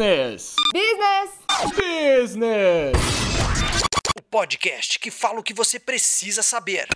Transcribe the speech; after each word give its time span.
Business. 0.00 0.54
Business. 0.72 1.30
Business. 1.76 2.96
O 4.16 4.22
podcast 4.30 4.98
que 4.98 5.10
fala 5.10 5.40
o 5.40 5.42
que 5.42 5.52
você 5.52 5.78
precisa 5.78 6.42
saber. 6.42 6.86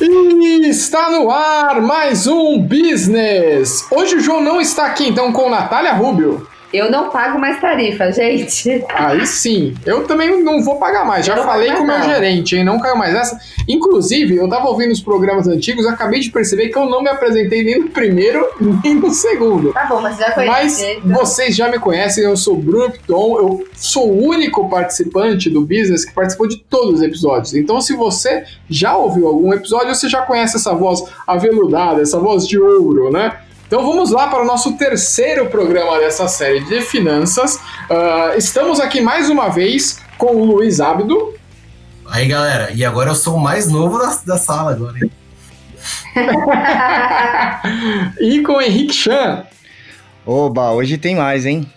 E 0.00 0.68
está 0.70 1.10
no 1.10 1.30
ar 1.30 1.82
mais 1.82 2.26
um 2.26 2.58
Business. 2.58 3.86
Hoje 3.92 4.16
o 4.16 4.20
João 4.20 4.40
não 4.40 4.58
está 4.58 4.86
aqui, 4.86 5.06
então, 5.06 5.30
com 5.30 5.50
Natália 5.50 5.92
Rubio. 5.92 6.48
Eu 6.72 6.90
não 6.90 7.10
pago 7.10 7.38
mais 7.38 7.60
tarifa, 7.60 8.10
gente. 8.12 8.84
Aí 8.90 9.26
sim. 9.26 9.74
Eu 9.86 10.06
também 10.06 10.42
não 10.42 10.62
vou 10.62 10.76
pagar 10.76 11.04
mais. 11.04 11.24
Já 11.24 11.36
falei 11.38 11.72
com 11.72 11.82
o 11.82 11.86
meu 11.86 12.02
gerente, 12.02 12.56
hein? 12.56 12.64
Não 12.64 12.78
caiu 12.78 12.96
mais 12.96 13.14
essa. 13.14 13.38
Inclusive, 13.66 14.36
eu 14.36 14.48
tava 14.48 14.68
ouvindo 14.68 14.92
os 14.92 15.00
programas 15.00 15.46
antigos, 15.46 15.86
acabei 15.86 16.20
de 16.20 16.30
perceber 16.30 16.68
que 16.68 16.76
eu 16.78 16.86
não 16.86 17.02
me 17.02 17.08
apresentei 17.08 17.62
nem 17.62 17.80
no 17.80 17.88
primeiro, 17.90 18.46
nem 18.84 18.94
no 18.94 19.10
segundo. 19.10 19.72
Tá 19.72 19.86
bom, 19.86 20.00
mas 20.00 20.16
já 20.18 20.32
Mas 20.36 20.76
conheci. 20.78 21.00
vocês 21.04 21.56
já 21.56 21.68
me 21.68 21.78
conhecem, 21.78 22.24
eu 22.24 22.36
sou 22.36 22.54
o 22.54 22.58
Bruno 22.58 22.90
Pton, 22.90 23.38
eu 23.38 23.64
sou 23.74 24.08
o 24.10 24.26
único 24.26 24.68
participante 24.68 25.50
do 25.50 25.62
Business 25.62 26.04
que 26.04 26.12
participou 26.12 26.48
de 26.48 26.58
todos 26.58 26.94
os 26.94 27.02
episódios. 27.02 27.54
Então, 27.54 27.80
se 27.80 27.94
você 27.94 28.44
já 28.68 28.96
ouviu 28.96 29.26
algum 29.26 29.52
episódio, 29.52 29.94
você 29.94 30.08
já 30.08 30.22
conhece 30.22 30.56
essa 30.56 30.74
voz 30.74 31.02
aveludada, 31.26 32.02
essa 32.02 32.18
voz 32.18 32.46
de 32.46 32.58
ouro, 32.58 33.10
né? 33.10 33.38
Então 33.68 33.84
vamos 33.84 34.10
lá 34.10 34.28
para 34.28 34.42
o 34.42 34.46
nosso 34.46 34.78
terceiro 34.78 35.50
programa 35.50 35.98
dessa 35.98 36.26
série 36.26 36.64
de 36.64 36.80
finanças. 36.80 37.60
Ah, 37.90 38.32
estamos 38.34 38.80
aqui 38.80 38.98
mais 38.98 39.28
uma 39.28 39.50
vez 39.50 40.00
com 40.16 40.36
o 40.36 40.44
Luiz 40.46 40.80
Ábido. 40.80 41.34
Aí, 42.10 42.26
galera, 42.26 42.70
e 42.72 42.82
agora 42.82 43.10
eu 43.10 43.14
sou 43.14 43.36
o 43.36 43.40
mais 43.40 43.70
novo 43.70 43.98
da, 43.98 44.18
da 44.24 44.38
sala 44.38 44.70
agora, 44.70 44.96
hein? 44.98 45.10
e 48.18 48.40
com 48.40 48.54
o 48.54 48.62
Henrique 48.62 48.94
Chan. 48.94 49.44
Oba, 50.24 50.70
hoje 50.70 50.96
tem 50.96 51.14
mais, 51.14 51.44
hein? 51.44 51.70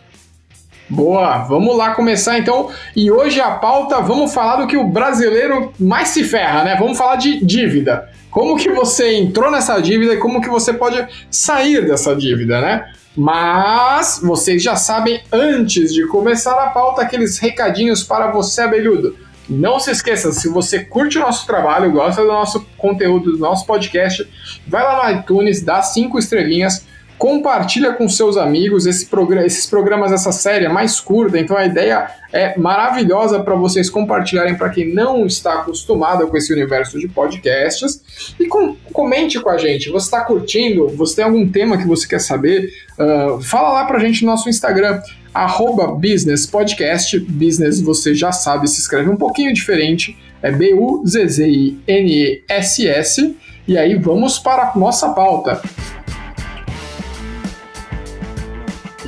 Boa, 0.92 1.38
vamos 1.46 1.78
lá 1.78 1.96
começar 1.96 2.38
então. 2.38 2.70
E 2.94 3.10
hoje 3.10 3.40
a 3.40 3.52
pauta, 3.52 4.02
vamos 4.02 4.34
falar 4.34 4.58
do 4.58 4.68
que 4.68 4.76
o 4.76 4.84
brasileiro 4.84 5.72
mais 5.80 6.10
se 6.10 6.22
ferra, 6.22 6.66
né? 6.66 6.76
Vamos 6.78 6.98
falar 6.98 7.16
de 7.16 7.40
dívida. 7.46 8.10
Como 8.30 8.58
que 8.58 8.70
você 8.70 9.16
entrou 9.16 9.50
nessa 9.50 9.80
dívida 9.80 10.16
e 10.16 10.18
como 10.18 10.42
que 10.42 10.50
você 10.50 10.74
pode 10.74 11.08
sair 11.30 11.88
dessa 11.88 12.14
dívida, 12.14 12.60
né? 12.60 12.92
Mas 13.16 14.20
vocês 14.22 14.62
já 14.62 14.76
sabem, 14.76 15.22
antes 15.32 15.94
de 15.94 16.06
começar 16.08 16.62
a 16.62 16.72
pauta, 16.72 17.02
aqueles 17.02 17.40
recadinhos 17.40 18.04
para 18.04 18.30
você, 18.30 18.64
abelhudo. 18.64 19.16
Não 19.50 19.80
se 19.80 19.92
esqueça, 19.92 20.34
se 20.34 20.50
você 20.50 20.80
curte 20.80 21.18
o 21.18 21.22
nosso 21.22 21.48
trabalho, 21.48 21.90
gosta 21.92 22.22
do 22.22 22.28
nosso 22.28 22.66
conteúdo, 22.78 23.32
do 23.32 23.38
nosso 23.38 23.66
podcast, 23.66 24.30
vai 24.68 24.84
lá 24.84 25.10
no 25.10 25.20
iTunes, 25.20 25.62
dá 25.62 25.82
cinco 25.82 26.20
estrelinhas, 26.20 26.86
compartilha 27.22 27.94
com 27.94 28.10
seus 28.10 28.36
amigos 28.36 28.88
esse 28.88 29.06
programa, 29.06 29.46
esses 29.46 29.68
programas, 29.68 30.12
essa 30.12 30.32
série 30.32 30.66
é 30.66 30.70
mais 30.70 31.00
curta, 31.00 31.38
então 31.38 31.56
a 31.56 31.68
ideia 31.68 32.10
é 32.34 32.58
maravilhosa 32.58 33.44
para 33.44 33.54
vocês 33.54 33.92
compartilharem 33.92 34.56
para 34.56 34.72
quem 34.72 34.92
não 34.92 35.28
está 35.28 35.60
acostumado 35.60 36.28
com 36.28 36.36
esse 36.36 36.52
universo 36.52 36.98
de 37.00 37.08
podcasts. 37.08 38.34
E 38.40 38.48
com- 38.48 38.76
comente 38.92 39.40
com 39.40 39.52
a 39.52 39.58
gente, 39.60 39.92
você 39.92 40.08
está 40.08 40.22
curtindo? 40.26 40.88
Você 40.98 41.18
tem 41.18 41.26
algum 41.26 41.48
tema 41.48 41.78
que 41.78 41.86
você 41.86 42.08
quer 42.08 42.20
saber? 42.20 42.72
Ah, 42.98 43.38
fala 43.40 43.72
lá 43.72 43.86
para 43.86 43.98
a 43.98 44.00
gente 44.00 44.26
no 44.26 44.32
nosso 44.32 44.50
Instagram, 44.50 45.00
arroba 45.32 45.90
Business 45.90 46.48
Podcast. 46.48 47.20
Business, 47.20 47.80
você 47.80 48.16
já 48.16 48.32
sabe, 48.32 48.68
se 48.68 48.80
escreve 48.80 49.12
um 49.12 49.16
pouquinho 49.16 49.54
diferente, 49.54 50.18
é 50.42 50.52
B-U-Z-Z-I-N-E-S-S. 50.52 53.36
E 53.68 53.78
aí 53.78 53.94
vamos 53.94 54.40
para 54.40 54.72
a 54.72 54.76
nossa 54.76 55.10
pauta. 55.10 55.62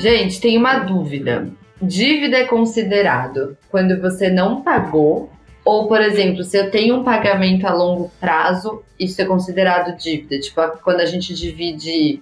Gente, 0.03 0.41
tem 0.41 0.58
uma 0.58 0.80
dúvida. 0.80 1.47
Dívida 1.81 2.40
é 2.40 2.44
considerado 2.44 3.58
quando 3.72 4.02
você 4.02 4.30
não 4.30 4.62
pagou? 4.62 5.31
Ou, 5.64 5.88
por 5.88 6.02
exemplo, 6.02 6.44
se 6.44 6.58
eu 6.58 6.69
tenho 6.69 6.97
um 6.97 7.06
pagamento 7.06 7.66
a 7.66 7.74
longo 7.74 8.12
prazo, 8.19 8.84
isso 9.00 9.22
é 9.22 9.25
considerado 9.25 9.97
dívida? 9.97 10.38
Tipo, 10.41 10.62
quando 10.84 11.00
a 11.00 11.06
gente 11.06 11.34
divide 11.34 12.22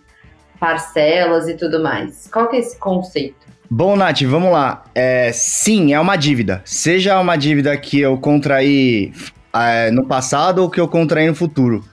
parcelas 0.60 1.50
e 1.50 1.56
tudo 1.56 1.82
mais. 1.82 2.30
Qual 2.32 2.48
que 2.50 2.58
é 2.58 2.60
esse 2.60 2.78
conceito? 2.78 3.48
Bom, 3.68 3.96
Nath, 3.96 4.22
vamos 4.26 4.52
lá. 4.52 4.86
É, 4.94 5.32
sim, 5.34 5.92
é 5.92 6.00
uma 6.00 6.18
dívida. 6.18 6.62
Seja 6.64 7.20
uma 7.20 7.36
dívida 7.36 7.76
que 7.78 8.00
eu 8.00 8.16
contraí 8.16 9.12
é, 9.56 9.90
no 9.90 10.06
passado 10.06 10.60
ou 10.60 10.70
que 10.70 10.80
eu 10.80 10.88
contraí 10.88 11.28
no 11.28 11.34
futuro. 11.34 11.84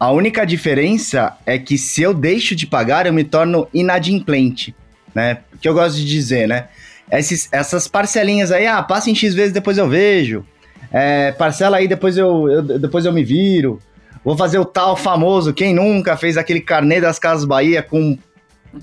A 0.00 0.10
única 0.10 0.46
diferença 0.46 1.36
é 1.44 1.58
que 1.58 1.76
se 1.76 2.00
eu 2.00 2.14
deixo 2.14 2.56
de 2.56 2.66
pagar, 2.66 3.04
eu 3.04 3.12
me 3.12 3.22
torno 3.22 3.68
inadimplente, 3.74 4.74
né? 5.16 5.38
O 5.54 5.58
que 5.58 5.66
eu 5.66 5.72
gosto 5.72 5.96
de 5.96 6.04
dizer, 6.04 6.46
né? 6.46 6.66
Esses- 7.10 7.48
essas 7.50 7.88
parcelinhas 7.88 8.52
aí, 8.52 8.66
ah, 8.66 8.82
passa 8.82 9.08
em 9.10 9.14
X 9.14 9.32
vezes, 9.34 9.50
depois 9.52 9.78
eu 9.78 9.88
vejo. 9.88 10.44
É, 10.92 11.32
parcela 11.32 11.78
aí, 11.78 11.88
depois 11.88 12.18
eu, 12.18 12.48
eu- 12.50 12.62
depois 12.78 13.06
eu 13.06 13.12
me 13.12 13.24
viro. 13.24 13.80
Vou 14.22 14.36
fazer 14.36 14.58
o 14.58 14.64
tal 14.64 14.94
famoso, 14.94 15.54
quem 15.54 15.72
nunca 15.74 16.16
fez 16.18 16.36
aquele 16.36 16.60
carnê 16.60 17.00
das 17.00 17.18
Casas 17.18 17.46
Bahia 17.46 17.82
com 17.82 18.18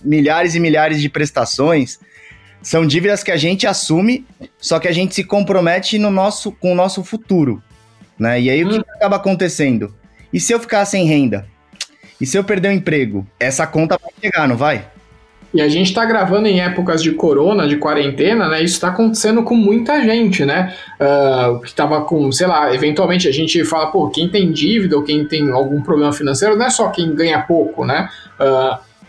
milhares 0.04 0.56
e 0.56 0.60
milhares 0.60 1.00
de 1.00 1.08
prestações. 1.08 2.00
São 2.64 2.88
dívidas 2.88 3.22
que 3.24 3.32
a 3.32 3.38
gente 3.38 3.68
assume, 3.68 4.26
só 4.58 4.80
que 4.80 4.88
a 4.88 4.92
gente 4.92 5.14
se 5.14 5.24
compromete 5.24 6.00
no 6.00 6.10
nosso, 6.10 6.52
com 6.52 6.72
o 6.72 6.76
nosso 6.76 7.04
futuro. 7.04 7.62
Né? 8.18 8.42
E 8.42 8.50
aí 8.50 8.64
o 8.64 8.70
que, 8.70 8.84
que 8.84 8.90
acaba 8.92 9.18
acontecendo? 9.18 9.94
E 10.32 10.40
se 10.40 10.52
eu 10.54 10.60
ficar 10.60 10.84
sem 10.86 11.06
renda? 11.06 11.46
E 12.20 12.26
se 12.26 12.38
eu 12.38 12.44
perder 12.44 12.70
o 12.70 12.72
emprego? 12.72 13.28
Essa 13.40 13.68
conta 13.68 14.00
vai 14.02 14.12
chegar, 14.22 14.48
não 14.48 14.56
vai? 14.58 14.88
E 15.54 15.62
a 15.62 15.68
gente 15.68 15.94
tá 15.94 16.04
gravando 16.04 16.48
em 16.48 16.62
épocas 16.62 17.02
de 17.04 17.12
corona, 17.12 17.68
de 17.68 17.78
quarentena, 17.78 18.48
né? 18.50 18.64
Isso 18.64 18.82
tá 18.82 18.88
acontecendo 18.88 19.44
com 19.44 19.56
muita 19.56 20.02
gente, 20.02 20.44
né? 20.46 20.74
Ah, 21.00 21.60
que 21.64 21.74
tava 21.74 22.02
com, 22.02 22.32
sei 22.32 22.48
lá, 22.48 22.74
eventualmente 22.74 23.28
a 23.28 23.32
gente 23.32 23.64
fala, 23.64 23.88
pô, 23.88 24.10
quem 24.10 24.28
tem 24.30 24.52
dívida 24.52 24.96
ou 24.98 25.04
quem 25.04 25.26
tem 25.26 25.52
algum 25.52 25.82
problema 25.82 26.12
financeiro 26.12 26.56
não 26.56 26.66
é 26.66 26.70
só 26.72 26.90
quem 26.90 27.14
ganha 27.14 27.40
pouco, 27.42 27.86
né? 27.86 28.10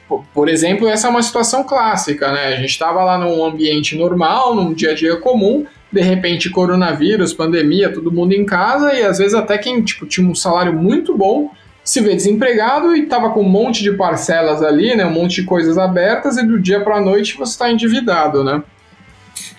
Po- 0.09 0.23
por 0.35 0.49
exemplo, 0.51 0.87
essa 0.87 1.07
é 1.07 1.11
uma 1.11 1.23
situação 1.23 1.65
clássica, 1.65 2.31
né? 2.31 2.49
A 2.49 2.57
gente 2.57 2.79
tava 2.79 3.03
lá 3.03 3.17
num 3.17 3.43
ambiente 3.43 3.97
normal, 3.97 4.55
num 4.55 4.75
dia 4.75 4.91
a 4.91 4.95
dia 4.95 5.17
comum, 5.17 5.65
de 5.91 6.03
repente 6.03 6.51
coronavírus, 6.51 7.33
pandemia, 7.33 7.91
todo 7.91 8.13
mundo 8.13 8.33
em 8.35 8.45
casa 8.45 8.93
e 8.93 9.03
às 9.03 9.17
vezes 9.19 9.33
até 9.35 9.57
quem 9.57 9.81
tipo, 9.83 10.05
tinha 10.05 10.29
um 10.29 10.35
salário 10.35 10.75
muito 10.75 11.17
bom 11.17 11.51
se 11.85 12.01
vê 12.01 12.15
desempregado 12.17 12.97
e 12.97 13.07
tava 13.07 13.31
com 13.31 13.43
um 13.43 13.49
monte 13.49 13.83
de 13.83 13.93
parcelas 13.93 14.63
ali, 14.63 14.97
né? 14.97 15.05
Um 15.05 15.13
monte 15.13 15.43
de 15.43 15.45
coisas 15.45 15.77
abertas 15.77 16.39
e 16.39 16.43
do 16.43 16.59
dia 16.59 16.83
pra 16.83 17.01
noite 17.01 17.37
você 17.37 17.59
tá 17.59 17.71
endividado, 17.71 18.43
né? 18.43 18.63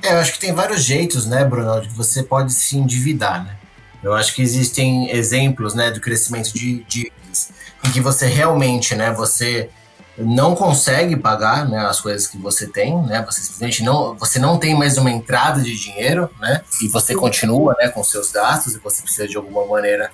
É, 0.02 0.14
eu 0.14 0.18
acho 0.18 0.34
que 0.34 0.40
tem 0.40 0.54
vários 0.54 0.84
jeitos, 0.84 1.28
né, 1.28 1.44
Bruno, 1.46 1.82
de 1.82 1.88
que 1.90 1.94
você 1.94 2.24
pode 2.24 2.54
se 2.54 2.78
endividar, 2.78 3.44
né? 3.44 3.56
Eu 4.04 4.14
acho 4.14 4.36
que 4.36 4.42
existem 4.42 5.10
exemplos, 5.12 5.74
né, 5.74 5.92
do 5.92 6.00
crescimento 6.00 6.54
de 6.54 6.84
dívidas 6.88 7.50
em 7.84 7.92
que 7.92 8.00
você 8.00 8.28
realmente, 8.28 8.96
né, 8.96 9.12
você 9.12 9.70
não 10.18 10.56
consegue 10.56 11.16
pagar, 11.16 11.68
né, 11.68 11.86
as 11.86 12.00
coisas 12.00 12.28
que 12.28 12.38
você 12.38 12.68
tem, 12.68 12.96
né? 13.04 13.24
Você 13.26 13.42
simplesmente 13.42 13.84
não, 13.84 14.16
você 14.16 14.40
não 14.40 14.58
tem 14.58 14.74
mais 14.74 14.98
uma 14.98 15.12
entrada 15.12 15.62
de 15.62 15.76
dinheiro, 15.76 16.30
né? 16.40 16.62
E 16.82 16.88
você 16.88 17.14
continua, 17.14 17.76
né, 17.80 17.90
com 17.90 18.04
seus 18.04 18.32
gastos 18.32 18.76
e 18.76 18.80
você 18.80 19.02
precisa 19.02 19.28
de 19.28 19.36
alguma 19.36 19.66
maneira 19.66 20.10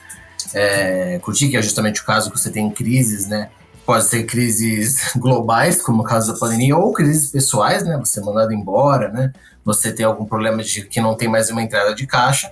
é, 0.53 1.19
curtir, 1.19 1.49
que 1.49 1.57
é 1.57 1.61
justamente 1.61 2.01
o 2.01 2.05
caso 2.05 2.31
que 2.31 2.39
você 2.39 2.49
tem 2.49 2.69
crises, 2.69 3.27
né? 3.27 3.49
Pode 3.85 4.05
ser 4.05 4.23
crises 4.23 5.11
globais, 5.17 5.81
como 5.81 6.01
o 6.01 6.05
caso 6.05 6.33
da 6.33 6.39
pandemia, 6.39 6.77
ou 6.77 6.93
crises 6.93 7.29
pessoais, 7.29 7.83
né? 7.83 7.97
Você 7.97 8.19
é 8.19 8.23
mandado 8.23 8.53
embora, 8.53 9.09
né? 9.09 9.33
Você 9.63 9.91
tem 9.91 10.05
algum 10.05 10.25
problema 10.25 10.63
de 10.63 10.83
que 10.83 10.99
não 10.99 11.15
tem 11.15 11.27
mais 11.27 11.49
uma 11.49 11.61
entrada 11.61 11.93
de 11.93 12.07
caixa. 12.07 12.51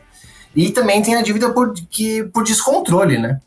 E 0.55 0.71
também 0.71 1.01
tem 1.01 1.15
a 1.15 1.21
dívida 1.21 1.51
por, 1.51 1.73
que, 1.73 2.23
por 2.25 2.43
descontrole, 2.43 3.17
né? 3.17 3.39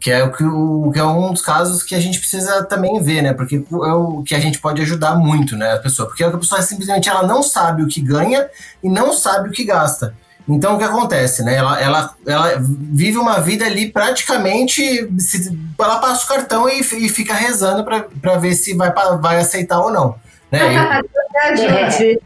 Que 0.00 0.10
é, 0.10 0.22
o 0.22 0.32
que, 0.32 0.44
o, 0.44 0.90
que 0.92 0.98
é 0.98 1.04
um 1.04 1.32
dos 1.32 1.40
casos 1.40 1.82
que 1.82 1.94
a 1.94 2.00
gente 2.00 2.18
precisa 2.18 2.62
também 2.64 3.02
ver, 3.02 3.22
né? 3.22 3.32
Porque 3.32 3.56
é 3.56 3.92
o 3.92 4.22
que 4.22 4.34
a 4.34 4.40
gente 4.40 4.58
pode 4.60 4.82
ajudar 4.82 5.16
muito, 5.16 5.56
né? 5.56 5.72
A 5.72 5.78
pessoa. 5.78 6.06
Porque 6.06 6.22
a 6.22 6.30
pessoa 6.30 6.60
simplesmente 6.62 7.08
ela 7.08 7.26
não 7.26 7.42
sabe 7.42 7.82
o 7.82 7.88
que 7.88 8.00
ganha 8.00 8.48
e 8.82 8.88
não 8.88 9.12
sabe 9.12 9.48
o 9.48 9.52
que 9.52 9.64
gasta. 9.64 10.14
Então 10.48 10.74
o 10.74 10.78
que 10.78 10.84
acontece, 10.84 11.42
né? 11.42 11.56
Ela, 11.56 11.80
ela, 11.80 12.14
ela 12.26 12.52
vive 12.58 13.16
uma 13.16 13.40
vida 13.40 13.64
ali 13.64 13.90
praticamente. 13.90 15.08
Se, 15.18 15.56
ela 15.78 15.98
passa 15.98 16.24
o 16.24 16.28
cartão 16.28 16.68
e, 16.68 16.80
e 16.80 17.08
fica 17.08 17.34
rezando 17.34 17.84
para 17.84 18.36
ver 18.36 18.54
se 18.54 18.74
vai, 18.74 18.92
vai 19.20 19.38
aceitar 19.38 19.80
ou 19.80 19.90
não. 19.90 20.16
Né? 20.52 21.02
Gente, 21.56 22.20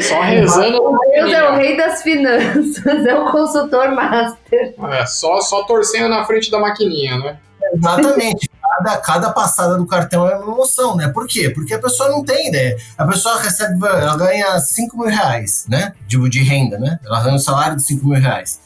Só 0.00 0.20
rezando. 0.22 0.98
Deus 1.14 1.32
é 1.32 1.50
o 1.50 1.54
rei 1.54 1.76
das 1.76 2.02
finanças, 2.02 2.84
é 3.06 3.14
o 3.14 3.30
consultor 3.30 3.92
master. 3.92 4.74
É, 4.90 5.06
só, 5.06 5.40
só 5.40 5.62
torcendo 5.64 6.08
na 6.08 6.24
frente 6.24 6.50
da 6.50 6.58
maquininha, 6.58 7.16
né? 7.18 7.36
Exatamente. 7.74 8.50
Cada, 8.72 8.96
cada 8.98 9.30
passada 9.30 9.76
do 9.76 9.86
cartão 9.86 10.26
é 10.26 10.34
uma 10.34 10.52
emoção, 10.52 10.96
né? 10.96 11.08
Por 11.08 11.26
quê? 11.26 11.50
Porque 11.50 11.74
a 11.74 11.78
pessoa 11.78 12.08
não 12.08 12.24
tem 12.24 12.48
ideia. 12.48 12.76
A 12.96 13.06
pessoa 13.06 13.38
recebe, 13.38 13.86
ela 13.86 14.16
ganha 14.16 14.58
5 14.58 14.96
mil 14.96 15.08
reais, 15.08 15.66
né? 15.68 15.92
De, 16.06 16.16
de 16.30 16.42
renda, 16.42 16.78
né? 16.78 16.98
Ela 17.04 17.20
ganha 17.20 17.34
um 17.34 17.38
salário 17.38 17.76
de 17.76 17.82
5 17.82 18.06
mil 18.06 18.18
reais. 18.18 18.60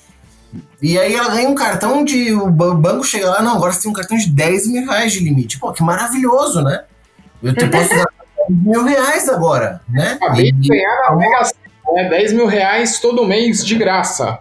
E 0.81 0.97
aí 0.97 1.15
ela 1.15 1.31
ganha 1.31 1.49
um 1.49 1.57
cartão 1.57 2.05
de. 2.05 2.33
O 2.33 2.49
banco 2.49 3.03
chega 3.03 3.29
lá, 3.31 3.43
não, 3.43 3.57
agora 3.57 3.73
você 3.73 3.83
tem 3.83 3.91
um 3.91 3.95
cartão 3.95 4.17
de 4.17 4.31
10 4.31 4.69
mil 4.69 4.87
reais 4.87 5.13
de 5.13 5.21
limite. 5.21 5.59
Pô, 5.59 5.73
que 5.73 5.83
maravilhoso, 5.83 6.63
né? 6.63 6.85
Eu 7.43 7.53
te 7.53 7.67
posso 7.67 7.91
dar 7.91 8.07
mil 8.49 8.85
reais 8.85 9.29
agora, 9.29 9.81
né? 9.89 10.19
Acabei 10.23 10.53
de 10.53 10.69
ganhar 10.69 11.11
na 11.11 11.17
Mega 11.17 11.45
Sena, 11.45 12.09
10 12.11 12.33
mil 12.33 12.47
reais 12.47 13.01
todo 13.01 13.27
mês 13.27 13.65
de 13.65 13.75
graça. 13.75 14.39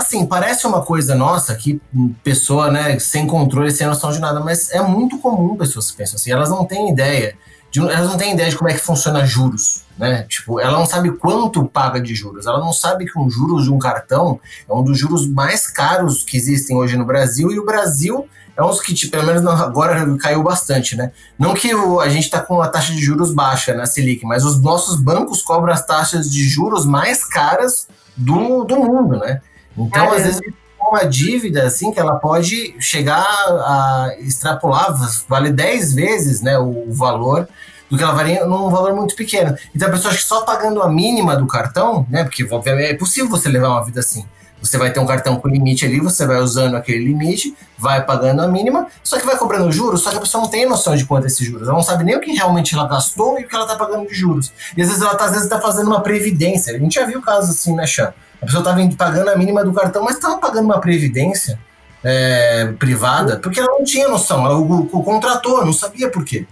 Assim, 0.00 0.24
parece 0.24 0.66
uma 0.66 0.80
coisa 0.80 1.14
nossa 1.14 1.54
que 1.54 1.78
pessoa, 2.24 2.70
né, 2.70 2.98
sem 2.98 3.26
controle, 3.26 3.70
sem 3.70 3.86
noção 3.86 4.10
de 4.10 4.18
nada, 4.18 4.40
mas 4.40 4.70
é 4.70 4.80
muito 4.80 5.18
comum 5.18 5.58
pessoas 5.58 5.90
que 5.90 5.98
pensam 5.98 6.16
assim, 6.16 6.32
elas 6.32 6.48
não 6.48 6.64
têm 6.64 6.90
ideia 6.90 7.36
de, 7.70 7.80
elas 7.80 8.08
não 8.08 8.16
têm 8.16 8.32
ideia 8.32 8.48
de 8.48 8.56
como 8.56 8.70
é 8.70 8.72
que 8.72 8.80
funciona 8.80 9.26
juros, 9.26 9.84
né? 9.98 10.24
Tipo, 10.26 10.58
ela 10.58 10.72
não 10.72 10.86
sabe 10.86 11.12
quanto 11.12 11.66
paga 11.66 12.00
de 12.00 12.14
juros, 12.14 12.46
ela 12.46 12.58
não 12.58 12.72
sabe 12.72 13.04
que 13.04 13.18
um 13.18 13.28
juros 13.28 13.64
de 13.64 13.70
um 13.70 13.78
cartão 13.78 14.40
é 14.66 14.72
um 14.72 14.82
dos 14.82 14.98
juros 14.98 15.28
mais 15.28 15.68
caros 15.68 16.24
que 16.24 16.34
existem 16.34 16.74
hoje 16.74 16.96
no 16.96 17.04
Brasil 17.04 17.52
e 17.52 17.58
o 17.58 17.66
Brasil 17.66 18.26
é 18.56 18.62
um 18.62 18.68
dos 18.68 18.80
que, 18.80 18.94
tipo, 18.94 19.12
pelo 19.12 19.26
menos 19.26 19.46
agora 19.46 20.16
caiu 20.16 20.42
bastante, 20.42 20.96
né? 20.96 21.12
Não 21.38 21.52
que 21.52 21.70
a 22.02 22.08
gente 22.08 22.24
está 22.24 22.40
com 22.40 22.54
uma 22.54 22.68
taxa 22.68 22.94
de 22.94 23.02
juros 23.02 23.34
baixa 23.34 23.74
na 23.74 23.84
Selic, 23.84 24.24
mas 24.24 24.46
os 24.46 24.58
nossos 24.62 24.98
bancos 24.98 25.42
cobram 25.42 25.74
as 25.74 25.84
taxas 25.84 26.30
de 26.30 26.48
juros 26.48 26.86
mais 26.86 27.22
caras 27.22 27.86
do, 28.16 28.64
do 28.64 28.78
mundo, 28.78 29.18
né? 29.18 29.42
Então, 29.86 30.06
Caramba. 30.06 30.16
às 30.16 30.22
vezes, 30.24 30.40
uma 30.80 31.04
dívida 31.04 31.64
assim 31.64 31.92
que 31.92 32.00
ela 32.00 32.16
pode 32.16 32.74
chegar 32.80 33.22
a 33.22 34.14
extrapolar, 34.20 34.94
vale 35.28 35.50
10 35.50 35.94
vezes 35.94 36.40
né, 36.40 36.58
o 36.58 36.86
valor 36.92 37.48
do 37.88 37.96
que 37.96 38.02
ela 38.02 38.12
varia 38.12 38.46
num 38.46 38.70
valor 38.70 38.94
muito 38.94 39.14
pequeno. 39.14 39.54
Então 39.74 39.88
a 39.88 39.90
pessoa 39.90 40.10
acha 40.10 40.22
que 40.22 40.26
só 40.26 40.42
pagando 40.42 40.80
a 40.80 40.88
mínima 40.88 41.36
do 41.36 41.46
cartão, 41.46 42.06
né? 42.08 42.22
Porque 42.22 42.46
obviamente 42.50 42.90
é 42.90 42.94
possível 42.94 43.28
você 43.28 43.48
levar 43.48 43.68
uma 43.68 43.84
vida 43.84 44.00
assim. 44.00 44.24
Você 44.62 44.76
vai 44.76 44.92
ter 44.92 45.00
um 45.00 45.06
cartão 45.06 45.36
com 45.36 45.48
limite 45.48 45.86
ali, 45.86 45.98
você 46.00 46.26
vai 46.26 46.38
usando 46.38 46.76
aquele 46.76 47.02
limite, 47.02 47.56
vai 47.78 48.04
pagando 48.04 48.42
a 48.42 48.46
mínima, 48.46 48.88
só 49.02 49.18
que 49.18 49.24
vai 49.24 49.36
cobrando 49.36 49.72
juros, 49.72 50.02
só 50.02 50.10
que 50.10 50.18
a 50.18 50.20
pessoa 50.20 50.42
não 50.42 50.50
tem 50.50 50.68
noção 50.68 50.94
de 50.94 51.06
quanto 51.06 51.24
é 51.24 51.26
esses 51.28 51.46
juros. 51.46 51.66
Ela 51.66 51.76
não 51.76 51.82
sabe 51.82 52.04
nem 52.04 52.14
o 52.14 52.20
que 52.20 52.30
realmente 52.32 52.74
ela 52.74 52.86
gastou 52.86 53.40
e 53.40 53.44
o 53.44 53.48
que 53.48 53.54
ela 53.54 53.64
está 53.64 53.74
pagando 53.76 54.06
de 54.06 54.14
juros. 54.14 54.52
E 54.76 54.82
às 54.82 54.88
vezes 54.88 55.02
ela 55.02 55.12
está 55.12 55.24
às 55.24 55.32
vezes 55.32 55.48
tá 55.48 55.58
fazendo 55.60 55.86
uma 55.86 56.02
previdência. 56.02 56.76
A 56.76 56.78
gente 56.78 56.94
já 56.94 57.06
viu 57.06 57.22
casos 57.22 57.50
assim, 57.50 57.74
né, 57.74 57.86
Chan? 57.86 58.12
A 58.40 58.46
pessoa 58.46 58.60
estava 58.60 58.88
pagando 58.96 59.30
a 59.30 59.36
mínima 59.36 59.64
do 59.64 59.72
cartão, 59.72 60.02
mas 60.02 60.16
estava 60.16 60.38
pagando 60.38 60.64
uma 60.64 60.80
previdência 60.80 61.58
é, 62.02 62.72
privada, 62.78 63.38
porque 63.38 63.60
ela 63.60 63.78
não 63.78 63.84
tinha 63.84 64.08
noção, 64.08 64.44
ela 64.44 64.58
o, 64.58 64.88
o 64.92 65.02
contratou, 65.02 65.64
não 65.64 65.72
sabia 65.72 66.08
por 66.08 66.24
quê. 66.24 66.46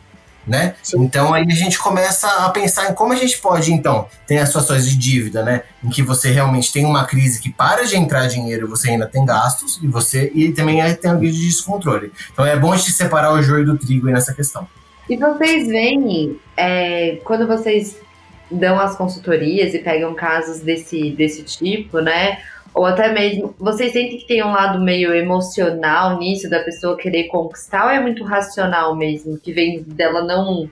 Né? 0.47 0.77
Então 0.95 1.35
aí 1.35 1.45
a 1.47 1.55
gente 1.55 1.79
começa 1.79 2.27
a 2.27 2.49
pensar 2.49 2.91
em 2.91 2.95
como 2.95 3.13
a 3.13 3.17
gente 3.17 3.39
pode, 3.39 3.71
então, 3.71 4.09
ter 4.27 4.39
as 4.39 4.49
situações 4.49 4.89
de 4.89 4.97
dívida, 4.97 5.43
né? 5.43 5.65
Em 5.85 5.91
que 5.91 6.03
você 6.03 6.31
realmente 6.31 6.73
tem 6.73 6.87
uma 6.87 7.05
crise 7.05 7.39
que 7.39 7.51
para 7.51 7.85
de 7.85 7.97
entrar 7.97 8.27
dinheiro 8.29 8.67
você 8.67 8.89
ainda 8.89 9.07
tem 9.07 9.27
gastos 9.27 9.79
e 9.83 9.87
você 9.87 10.33
e 10.35 10.51
também 10.53 10.79
tem 10.95 11.11
uma 11.11 11.21
crise 11.21 11.37
de 11.37 11.49
descontrole. 11.49 12.11
Então 12.33 12.47
é 12.47 12.59
bom 12.59 12.73
a 12.73 12.79
gente 12.79 12.93
separar 12.93 13.35
o 13.35 13.43
joio 13.43 13.67
do 13.67 13.77
trigo 13.77 14.07
aí 14.07 14.15
nessa 14.15 14.33
questão. 14.33 14.67
E 15.07 15.19
vocês 15.19 15.69
veem, 15.69 16.41
é, 16.57 17.21
quando 17.25 17.47
vocês 17.47 17.99
dão 18.51 18.79
as 18.79 18.97
consultorias 18.97 19.75
e 19.75 19.79
pegam 19.79 20.15
casos 20.15 20.61
desse, 20.61 21.11
desse 21.11 21.43
tipo, 21.43 22.01
né? 22.01 22.39
Ou 22.75 22.85
até 22.87 23.13
mesmo, 23.13 23.55
vocês 23.59 23.93
sentem 23.93 24.19
que 24.19 24.27
tem 24.27 24.43
um 24.43 24.53
lado 24.53 24.81
meio 24.81 25.15
emocional 25.15 26.19
nisso, 26.19 26.49
da 26.49 26.61
pessoa 26.61 26.97
querer 26.97 27.25
conquistar, 27.25 27.85
ou 27.85 27.91
é 27.91 28.01
muito 28.01 28.25
racional 28.25 28.95
mesmo, 28.95 29.39
que 29.39 29.53
vem 29.53 29.83
dela 29.83 30.23
não, 30.23 30.69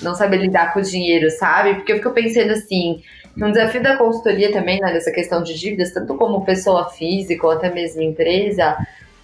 não 0.00 0.14
saber 0.14 0.38
lidar 0.38 0.72
com 0.72 0.80
o 0.80 0.82
dinheiro, 0.82 1.30
sabe? 1.30 1.74
Porque 1.74 1.92
eu 1.92 1.96
fico 1.96 2.10
pensando 2.10 2.50
assim, 2.50 3.02
um 3.36 3.50
desafio 3.50 3.82
da 3.82 3.96
consultoria 3.96 4.52
também, 4.52 4.80
né, 4.80 4.92
nessa 4.92 5.10
questão 5.10 5.42
de 5.42 5.58
dívidas, 5.58 5.92
tanto 5.92 6.14
como 6.16 6.44
pessoa 6.44 6.90
física 6.90 7.46
ou 7.46 7.52
até 7.52 7.72
mesmo 7.72 8.02
empresa, 8.02 8.76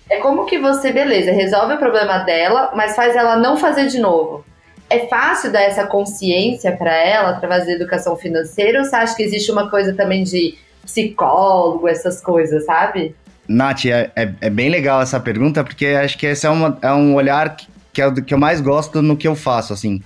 é 0.09 0.17
como 0.19 0.47
que 0.47 0.59
você, 0.59 0.91
beleza, 0.91 1.31
resolve 1.33 1.75
o 1.75 1.79
problema 1.79 2.19
dela, 2.21 2.73
mas 2.75 2.97
faz 2.97 3.15
ela 3.15 3.37
não 3.37 3.57
fazer 3.57 3.87
de 3.89 3.99
novo 3.99 4.45
é 4.91 5.07
fácil 5.07 5.53
dar 5.53 5.63
essa 5.63 5.87
consciência 5.87 6.73
para 6.73 6.95
ela 6.95 7.31
através 7.31 7.67
da 7.67 7.73
educação 7.73 8.17
financeira 8.17 8.79
ou 8.79 8.85
você 8.85 8.97
acha 8.97 9.15
que 9.15 9.23
existe 9.23 9.51
uma 9.51 9.69
coisa 9.69 9.93
também 9.95 10.25
de 10.25 10.57
psicólogo, 10.83 11.87
essas 11.87 12.21
coisas, 12.21 12.65
sabe? 12.65 13.15
Nath, 13.47 13.87
é, 13.87 14.11
é, 14.17 14.33
é 14.41 14.51
bem 14.51 14.71
legal 14.71 15.01
essa 15.03 15.21
pergunta, 15.21 15.63
porque 15.63 15.87
acho 15.87 16.17
que 16.17 16.27
esse 16.27 16.47
é, 16.47 16.51
uma, 16.51 16.79
é 16.81 16.93
um 16.93 17.15
olhar 17.15 17.57
que, 17.57 17.67
que, 17.93 18.01
é 18.01 18.07
o 18.07 18.15
que 18.15 18.33
eu 18.33 18.39
mais 18.39 18.61
gosto 18.61 19.03
no 19.03 19.17
que 19.17 19.29
eu 19.29 19.37
faço, 19.37 19.73
assim. 19.73 20.03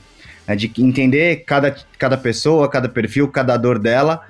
É 0.47 0.57
de 0.57 0.73
entender 0.79 1.45
cada, 1.47 1.75
cada 1.99 2.17
pessoa, 2.17 2.69
cada 2.69 2.89
perfil, 2.89 3.29
cada 3.29 3.57
dor 3.57 3.79
dela 3.79 4.23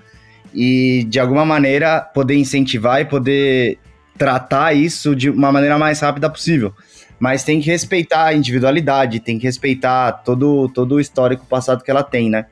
e, 0.52 1.04
de 1.04 1.18
alguma 1.18 1.44
maneira, 1.44 2.00
poder 2.00 2.34
incentivar 2.34 3.00
e 3.00 3.06
poder 3.06 3.78
tratar 4.18 4.74
isso 4.74 5.16
de 5.16 5.30
uma 5.30 5.50
maneira 5.50 5.78
mais 5.78 6.00
rápida 6.00 6.28
possível 6.28 6.74
mas 7.22 7.44
tem 7.44 7.60
que 7.60 7.70
respeitar 7.70 8.24
a 8.24 8.34
individualidade, 8.34 9.20
tem 9.20 9.38
que 9.38 9.46
respeitar 9.46 10.10
todo, 10.10 10.68
todo 10.68 10.96
o 10.96 11.00
histórico 11.00 11.46
passado 11.46 11.84
que 11.84 11.88
ela 11.88 12.02
tem, 12.02 12.28
né? 12.28 12.46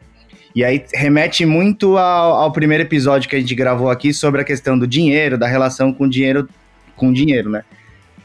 E 0.54 0.62
aí 0.62 0.84
remete 0.94 1.44
muito 1.44 1.98
ao, 1.98 2.34
ao, 2.34 2.52
primeiro 2.52 2.84
episódio 2.84 3.28
que 3.28 3.34
a 3.34 3.40
gente 3.40 3.52
gravou 3.52 3.90
aqui 3.90 4.14
sobre 4.14 4.42
a 4.42 4.44
questão 4.44 4.78
do 4.78 4.86
dinheiro, 4.86 5.36
da 5.36 5.48
relação 5.48 5.92
com 5.92 6.08
dinheiro, 6.08 6.48
com 6.94 7.12
dinheiro, 7.12 7.50
né? 7.50 7.64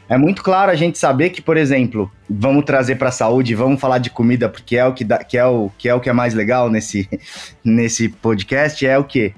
É 0.08 0.16
muito 0.16 0.40
claro 0.40 0.70
a 0.70 0.76
gente 0.76 0.98
saber 0.98 1.30
que, 1.30 1.42
por 1.42 1.56
exemplo, 1.56 2.08
vamos 2.30 2.64
trazer 2.64 2.94
para 2.94 3.08
a 3.08 3.12
saúde, 3.12 3.52
vamos 3.56 3.80
falar 3.80 3.98
de 3.98 4.10
comida 4.10 4.48
porque 4.48 4.76
é 4.76 4.86
o 4.86 4.94
que, 4.94 5.02
dá, 5.02 5.24
que, 5.24 5.36
é 5.36 5.44
o, 5.44 5.68
que 5.76 5.88
é 5.88 5.94
o 5.96 6.00
que 6.00 6.08
é 6.08 6.12
mais 6.12 6.32
legal 6.32 6.70
nesse, 6.70 7.08
nesse 7.64 8.08
podcast, 8.08 8.86
é 8.86 8.96
o 8.96 9.02
que? 9.02 9.34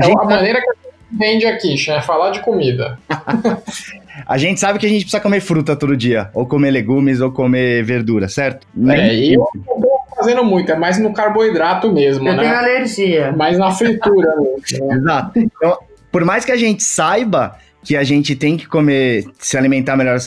É 0.00 0.06
a, 0.06 0.22
a 0.22 0.24
maneira 0.24 0.58
que 0.58 0.70
a 0.70 0.72
gente 0.72 1.18
vende 1.18 1.46
aqui, 1.46 1.90
é 1.90 2.00
falar 2.00 2.30
de 2.30 2.40
comida. 2.40 2.98
A 4.26 4.38
gente 4.38 4.60
sabe 4.60 4.78
que 4.78 4.86
a 4.86 4.88
gente 4.88 5.02
precisa 5.02 5.20
comer 5.20 5.40
fruta 5.40 5.76
todo 5.76 5.96
dia, 5.96 6.30
ou 6.34 6.46
comer 6.46 6.70
legumes, 6.70 7.20
ou 7.20 7.30
comer 7.30 7.82
verdura, 7.82 8.28
certo? 8.28 8.66
É, 8.88 9.14
e 9.14 9.34
eu 9.34 9.46
não 9.54 9.80
tô 9.80 10.16
fazendo 10.16 10.44
muito, 10.44 10.70
é 10.70 10.76
mais 10.76 10.98
no 10.98 11.12
carboidrato 11.12 11.92
mesmo, 11.92 12.28
eu 12.28 12.32
né? 12.32 12.38
Eu 12.38 12.42
tenho 12.42 12.58
alergia. 12.58 13.32
Mais 13.32 13.58
na 13.58 13.70
fritura 13.70 14.34
mesmo. 14.36 14.86
Né? 14.86 14.96
Exato. 14.96 15.38
Então, 15.38 15.78
por 16.10 16.24
mais 16.24 16.44
que 16.44 16.52
a 16.52 16.56
gente 16.56 16.82
saiba 16.82 17.56
que 17.82 17.96
a 17.96 18.04
gente 18.04 18.36
tem 18.36 18.56
que 18.56 18.66
comer, 18.66 19.24
se 19.38 19.56
alimentar 19.56 19.96
melhor 19.96 20.18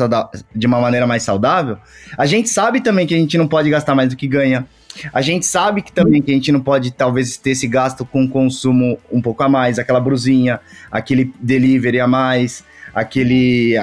de 0.56 0.68
uma 0.68 0.80
maneira 0.80 1.06
mais 1.06 1.24
saudável, 1.24 1.78
a 2.18 2.26
gente 2.26 2.50
sabe 2.50 2.82
também 2.82 3.06
que 3.06 3.14
a 3.14 3.18
gente 3.18 3.38
não 3.38 3.48
pode 3.48 3.70
gastar 3.70 3.94
mais 3.94 4.10
do 4.10 4.16
que 4.16 4.28
ganha. 4.28 4.66
A 5.14 5.22
gente 5.22 5.46
sabe 5.46 5.82
que 5.82 5.92
também 5.92 6.22
que 6.22 6.32
a 6.32 6.34
gente 6.34 6.52
não 6.52 6.62
pode 6.62 6.92
talvez 6.92 7.38
ter 7.38 7.52
esse 7.52 7.68
gasto 7.68 8.06
com 8.06 8.28
consumo 8.28 8.98
um 9.12 9.22
pouco 9.22 9.44
a 9.44 9.50
mais, 9.50 9.80
aquela 9.80 10.00
brusinha, 10.00 10.60
aquele 10.92 11.34
delivery 11.40 12.00
a 12.00 12.08
mais, 12.08 12.64
aquele, 12.94 13.76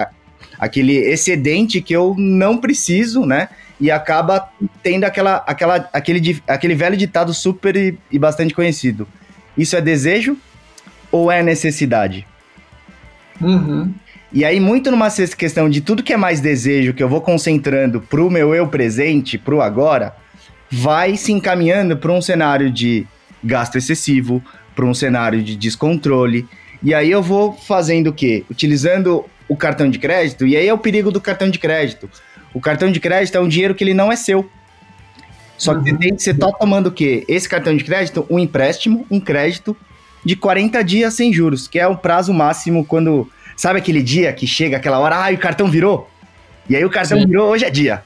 aquele 0.59 0.97
excedente 0.97 1.81
que 1.81 1.95
eu 1.95 2.15
não 2.17 2.59
preciso, 2.59 3.25
né? 3.25 3.49
E 3.81 3.91
acaba 3.91 4.49
tendo 4.83 5.05
aquela, 5.05 5.37
aquela, 5.47 5.89
aquele, 5.93 6.43
aquele 6.47 6.75
velho 6.75 6.97
ditado 6.97 7.33
super 7.33 7.75
e, 7.77 7.99
e 8.11 8.19
bastante 8.19 8.55
conhecido. 8.55 9.09
Isso 9.57 9.75
é 9.77 9.81
desejo 9.81 10.37
ou 11.11 11.31
é 11.31 11.43
necessidade? 11.43 12.27
Uhum. 13.41 13.93
E 14.33 14.45
aí, 14.45 14.61
muito 14.61 14.91
numa 14.93 15.11
questão 15.11 15.69
de 15.69 15.81
tudo 15.81 16.05
que 16.05 16.13
é 16.13 16.17
mais 16.17 16.41
desejo, 16.41 16.93
que 16.95 17.03
eu 17.03 17.09
vou 17.09 17.21
concentrando 17.21 18.01
pro 18.01 18.31
meu 18.31 18.55
eu 18.55 18.69
presente, 18.69 19.37
pro 19.37 19.61
agora, 19.61 20.15
vai 20.71 21.17
se 21.17 21.33
encaminhando 21.33 21.97
para 21.97 22.13
um 22.13 22.23
cenário 22.23 22.71
de 22.71 23.05
gasto 23.43 23.77
excessivo, 23.77 24.43
para 24.75 24.85
um 24.85 24.95
cenário 24.95 25.43
de 25.43 25.57
descontrole, 25.57 26.47
e 26.83 26.95
aí 26.95 27.11
eu 27.11 27.23
vou 27.23 27.53
fazendo 27.53 28.09
o 28.09 28.13
quê? 28.13 28.45
Utilizando 28.51 29.25
o 29.49 29.57
cartão 29.57 29.91
de 29.91 29.99
crédito, 29.99 30.47
e 30.47 30.57
aí 30.57 30.67
é 30.67 30.73
o 30.73 30.79
perigo 30.79 31.11
do 31.11 31.21
cartão 31.21 31.51
de 31.51 31.59
crédito. 31.59 32.09
O 32.55 32.61
cartão 32.61 32.91
de 32.91 33.01
crédito 33.01 33.37
é 33.37 33.41
um 33.41 33.49
dinheiro 33.49 33.75
que 33.75 33.85
ele 33.85 33.95
não 33.95 34.11
é 34.11 34.17
seu. 34.17 34.49
Só 35.59 35.75
que 35.75 35.91
uhum. 35.91 36.17
você 36.17 36.33
tá 36.33 36.51
tomando 36.53 36.87
o 36.87 36.93
quê? 36.93 37.25
Esse 37.29 37.49
cartão 37.49 37.77
de 37.77 37.85
crédito, 37.85 38.27
um 38.31 38.39
empréstimo, 38.39 39.07
um 39.11 39.21
crédito 39.21 39.77
de 40.25 40.35
40 40.35 40.83
dias 40.83 41.15
sem 41.15 41.33
juros, 41.33 41.69
que 41.69 41.79
é 41.79 41.87
o 41.87 41.97
prazo 41.97 42.33
máximo 42.33 42.85
quando. 42.85 43.31
Sabe 43.57 43.79
aquele 43.79 44.03
dia 44.03 44.33
que 44.33 44.47
chega 44.47 44.79
aquela 44.79 44.99
hora, 44.99 45.17
ah, 45.17 45.31
o 45.31 45.37
cartão 45.39 45.71
virou? 45.71 46.09
E 46.67 46.75
aí 46.75 46.85
o 46.85 46.89
cartão 46.89 47.21
Sim. 47.21 47.27
virou, 47.27 47.51
hoje 47.51 47.67
é 47.67 47.71
dia. 47.71 48.03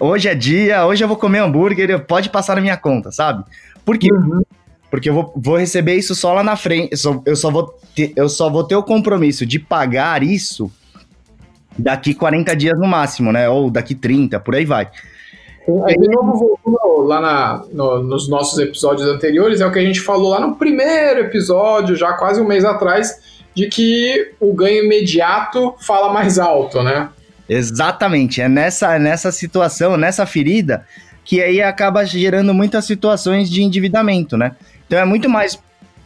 Hoje 0.00 0.28
é 0.28 0.34
dia, 0.34 0.84
hoje 0.84 1.04
eu 1.04 1.08
vou 1.08 1.16
comer 1.16 1.38
hambúrguer, 1.38 2.00
pode 2.00 2.30
passar 2.30 2.56
na 2.56 2.60
minha 2.60 2.76
conta, 2.76 3.12
sabe? 3.12 3.44
Por 3.84 3.96
quê? 3.96 4.12
Uhum. 4.12 4.42
Porque 4.90 5.08
eu 5.08 5.14
vou, 5.14 5.32
vou 5.36 5.56
receber 5.56 5.94
isso 5.94 6.14
só 6.14 6.32
lá 6.32 6.42
na 6.42 6.56
frente. 6.56 6.90
Eu 6.92 6.96
só, 6.96 7.22
eu, 7.26 7.36
só 7.36 7.50
vou 7.50 7.74
ter, 7.94 8.12
eu 8.16 8.28
só 8.28 8.48
vou 8.48 8.64
ter 8.64 8.76
o 8.76 8.82
compromisso 8.82 9.44
de 9.44 9.58
pagar 9.58 10.22
isso 10.22 10.70
daqui 11.78 12.14
40 12.14 12.54
dias 12.56 12.78
no 12.78 12.86
máximo, 12.86 13.32
né? 13.32 13.48
Ou 13.48 13.70
daqui 13.70 13.94
30, 13.94 14.40
por 14.40 14.54
aí 14.54 14.64
vai. 14.64 14.88
Aí, 15.84 15.96
de 15.96 16.08
novo, 16.08 16.58
voltando 16.64 17.06
lá 17.06 17.20
na, 17.20 17.64
no, 17.72 18.02
nos 18.02 18.28
nossos 18.28 18.56
episódios 18.58 19.08
anteriores, 19.08 19.60
é 19.60 19.66
o 19.66 19.72
que 19.72 19.80
a 19.80 19.84
gente 19.84 20.00
falou 20.00 20.30
lá 20.30 20.40
no 20.40 20.54
primeiro 20.54 21.20
episódio, 21.20 21.96
já 21.96 22.12
quase 22.12 22.40
um 22.40 22.46
mês 22.46 22.64
atrás, 22.64 23.40
de 23.52 23.66
que 23.68 24.32
o 24.38 24.54
ganho 24.54 24.84
imediato 24.84 25.74
fala 25.80 26.12
mais 26.12 26.38
alto, 26.38 26.82
né? 26.82 27.08
Exatamente. 27.48 28.40
É 28.40 28.48
nessa, 28.48 28.94
é 28.94 28.98
nessa 28.98 29.32
situação, 29.32 29.96
nessa 29.96 30.24
ferida, 30.24 30.86
que 31.24 31.42
aí 31.42 31.60
acaba 31.60 32.04
gerando 32.04 32.54
muitas 32.54 32.84
situações 32.84 33.50
de 33.50 33.62
endividamento, 33.62 34.36
né? 34.36 34.52
Então 34.86 34.98
é 34.98 35.04
muito 35.04 35.28
mais 35.28 35.58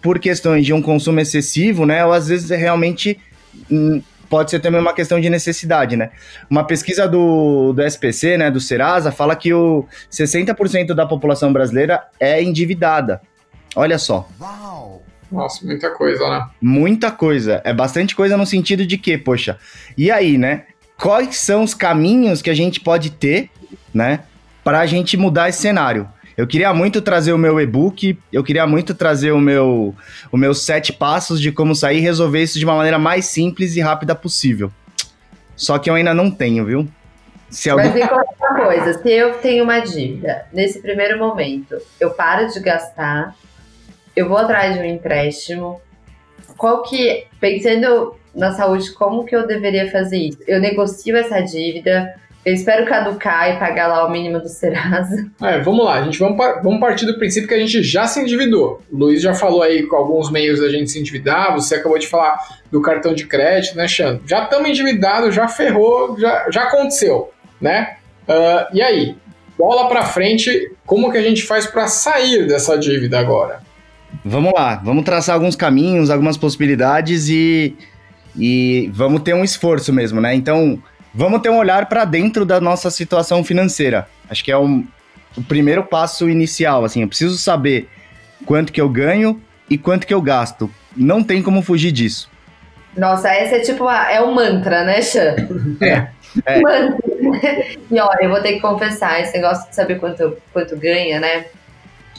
por 0.02 0.18
questões 0.18 0.64
de 0.64 0.72
um 0.72 0.80
consumo 0.80 1.20
excessivo, 1.20 1.84
né? 1.84 2.04
Ou 2.04 2.12
às 2.12 2.28
vezes 2.28 2.50
é 2.50 2.56
realmente 2.56 3.18
hum, 3.70 4.02
pode 4.30 4.50
ser 4.50 4.60
também 4.60 4.80
uma 4.80 4.94
questão 4.94 5.20
de 5.20 5.28
necessidade, 5.28 5.96
né? 5.96 6.10
Uma 6.48 6.64
pesquisa 6.64 7.06
do, 7.08 7.72
do 7.72 7.82
SPC, 7.82 8.38
né, 8.38 8.50
do 8.50 8.60
Serasa, 8.60 9.10
fala 9.10 9.34
que 9.34 9.52
o 9.52 9.86
60% 10.10 10.94
da 10.94 11.04
população 11.04 11.52
brasileira 11.52 12.04
é 12.18 12.42
endividada. 12.42 13.20
Olha 13.74 13.98
só. 13.98 14.28
Uau! 14.40 15.02
Nossa, 15.30 15.64
muita 15.64 15.90
coisa, 15.90 16.28
né? 16.28 16.46
Muita 16.60 17.10
coisa. 17.10 17.60
É 17.64 17.72
bastante 17.72 18.16
coisa 18.16 18.36
no 18.36 18.46
sentido 18.46 18.86
de 18.86 18.98
que, 18.98 19.16
poxa, 19.16 19.58
e 19.96 20.10
aí, 20.10 20.38
né? 20.38 20.64
Quais 20.96 21.36
são 21.36 21.62
os 21.62 21.72
caminhos 21.72 22.42
que 22.42 22.50
a 22.50 22.54
gente 22.54 22.80
pode 22.80 23.10
ter, 23.10 23.48
né, 23.94 24.20
para 24.62 24.80
a 24.80 24.86
gente 24.86 25.16
mudar 25.16 25.48
esse 25.48 25.60
cenário? 25.60 26.08
Eu 26.40 26.46
queria 26.46 26.72
muito 26.72 27.02
trazer 27.02 27.34
o 27.34 27.38
meu 27.38 27.60
e-book, 27.60 28.18
eu 28.32 28.42
queria 28.42 28.66
muito 28.66 28.94
trazer 28.94 29.30
o 29.30 29.38
meu, 29.38 29.94
o 30.32 30.38
meu 30.38 30.54
sete 30.54 30.90
passos 30.90 31.38
de 31.38 31.52
como 31.52 31.74
sair 31.74 31.98
e 31.98 32.00
resolver 32.00 32.42
isso 32.42 32.58
de 32.58 32.64
uma 32.64 32.74
maneira 32.74 32.98
mais 32.98 33.26
simples 33.26 33.76
e 33.76 33.80
rápida 33.82 34.14
possível. 34.14 34.72
Só 35.54 35.78
que 35.78 35.90
eu 35.90 35.94
ainda 35.94 36.14
não 36.14 36.30
tenho, 36.30 36.64
viu? 36.64 36.88
Se 37.50 37.68
alguém... 37.68 37.90
Mas 37.90 38.10
uma 38.40 38.54
coisa, 38.54 39.02
se 39.02 39.10
eu 39.10 39.34
tenho 39.34 39.64
uma 39.64 39.80
dívida, 39.80 40.46
nesse 40.50 40.80
primeiro 40.80 41.18
momento, 41.18 41.76
eu 42.00 42.08
paro 42.08 42.50
de 42.50 42.58
gastar, 42.58 43.36
eu 44.16 44.26
vou 44.26 44.38
atrás 44.38 44.74
de 44.76 44.80
um 44.80 44.84
empréstimo, 44.84 45.78
qual 46.56 46.82
que, 46.84 47.26
pensando 47.38 48.16
na 48.34 48.52
saúde, 48.52 48.90
como 48.94 49.26
que 49.26 49.36
eu 49.36 49.46
deveria 49.46 49.90
fazer 49.90 50.16
isso? 50.16 50.38
Eu 50.46 50.58
negocio 50.58 51.14
essa 51.14 51.42
dívida, 51.42 52.14
eu 52.44 52.54
espero 52.54 52.86
caducar 52.86 53.50
e 53.50 53.58
pagar 53.58 53.86
lá 53.88 54.06
o 54.06 54.10
mínimo 54.10 54.40
do 54.40 54.48
Serasa. 54.48 55.30
É, 55.42 55.58
vamos 55.60 55.84
lá, 55.84 55.94
a 55.94 56.02
gente 56.02 56.18
vamos, 56.18 56.36
vamos 56.62 56.80
partir 56.80 57.04
do 57.04 57.18
princípio 57.18 57.48
que 57.48 57.54
a 57.54 57.58
gente 57.58 57.82
já 57.82 58.06
se 58.06 58.20
endividou. 58.20 58.82
O 58.90 58.96
Luiz 58.96 59.20
já 59.20 59.34
falou 59.34 59.62
aí 59.62 59.86
com 59.86 59.96
alguns 59.96 60.30
meios 60.30 60.60
da 60.60 60.68
gente 60.68 60.90
se 60.90 60.98
endividar, 60.98 61.52
você 61.52 61.74
acabou 61.74 61.98
de 61.98 62.06
falar 62.06 62.38
do 62.70 62.80
cartão 62.80 63.14
de 63.14 63.26
crédito, 63.26 63.76
né, 63.76 63.86
Xandro? 63.86 64.22
Já 64.26 64.44
estamos 64.44 64.68
endividados, 64.68 65.34
já 65.34 65.48
ferrou, 65.48 66.18
já, 66.18 66.50
já 66.50 66.62
aconteceu, 66.64 67.30
né? 67.60 67.96
Uh, 68.26 68.74
e 68.74 68.80
aí, 68.80 69.16
bola 69.58 69.88
para 69.88 70.04
frente, 70.04 70.72
como 70.86 71.10
que 71.10 71.18
a 71.18 71.22
gente 71.22 71.42
faz 71.42 71.66
para 71.66 71.88
sair 71.88 72.46
dessa 72.46 72.78
dívida 72.78 73.18
agora? 73.18 73.60
Vamos 74.24 74.52
lá, 74.54 74.76
vamos 74.76 75.04
traçar 75.04 75.34
alguns 75.34 75.56
caminhos, 75.56 76.10
algumas 76.10 76.36
possibilidades 76.36 77.28
e, 77.28 77.76
e 78.36 78.90
vamos 78.92 79.22
ter 79.22 79.34
um 79.34 79.44
esforço 79.44 79.92
mesmo, 79.92 80.20
né? 80.20 80.34
Então, 80.34 80.82
Vamos 81.14 81.40
ter 81.42 81.50
um 81.50 81.58
olhar 81.58 81.86
para 81.86 82.04
dentro 82.04 82.44
da 82.44 82.60
nossa 82.60 82.90
situação 82.90 83.42
financeira. 83.42 84.06
Acho 84.28 84.44
que 84.44 84.52
é 84.52 84.56
um, 84.56 84.86
o 85.36 85.42
primeiro 85.42 85.84
passo 85.84 86.28
inicial. 86.28 86.84
Assim, 86.84 87.02
eu 87.02 87.08
preciso 87.08 87.36
saber 87.36 87.88
quanto 88.46 88.72
que 88.72 88.80
eu 88.80 88.88
ganho 88.88 89.40
e 89.68 89.76
quanto 89.76 90.06
que 90.06 90.14
eu 90.14 90.22
gasto. 90.22 90.70
Não 90.96 91.22
tem 91.22 91.42
como 91.42 91.62
fugir 91.62 91.92
disso. 91.92 92.30
Nossa, 92.96 93.28
essa 93.28 93.56
é 93.56 93.60
tipo 93.60 93.86
a, 93.86 94.10
é 94.10 94.20
o 94.20 94.34
mantra, 94.34 94.84
né, 94.84 95.00
Xan? 95.02 95.36
É. 95.80 96.08
é. 96.44 96.60
Mantra. 96.60 97.10
E 97.90 98.00
ó, 98.00 98.08
eu 98.20 98.30
vou 98.30 98.40
ter 98.40 98.54
que 98.54 98.60
confessar, 98.60 99.20
esse 99.20 99.32
negócio 99.32 99.68
de 99.68 99.74
saber 99.74 99.98
quanto, 99.98 100.36
quanto 100.52 100.76
ganha, 100.76 101.20
né? 101.20 101.46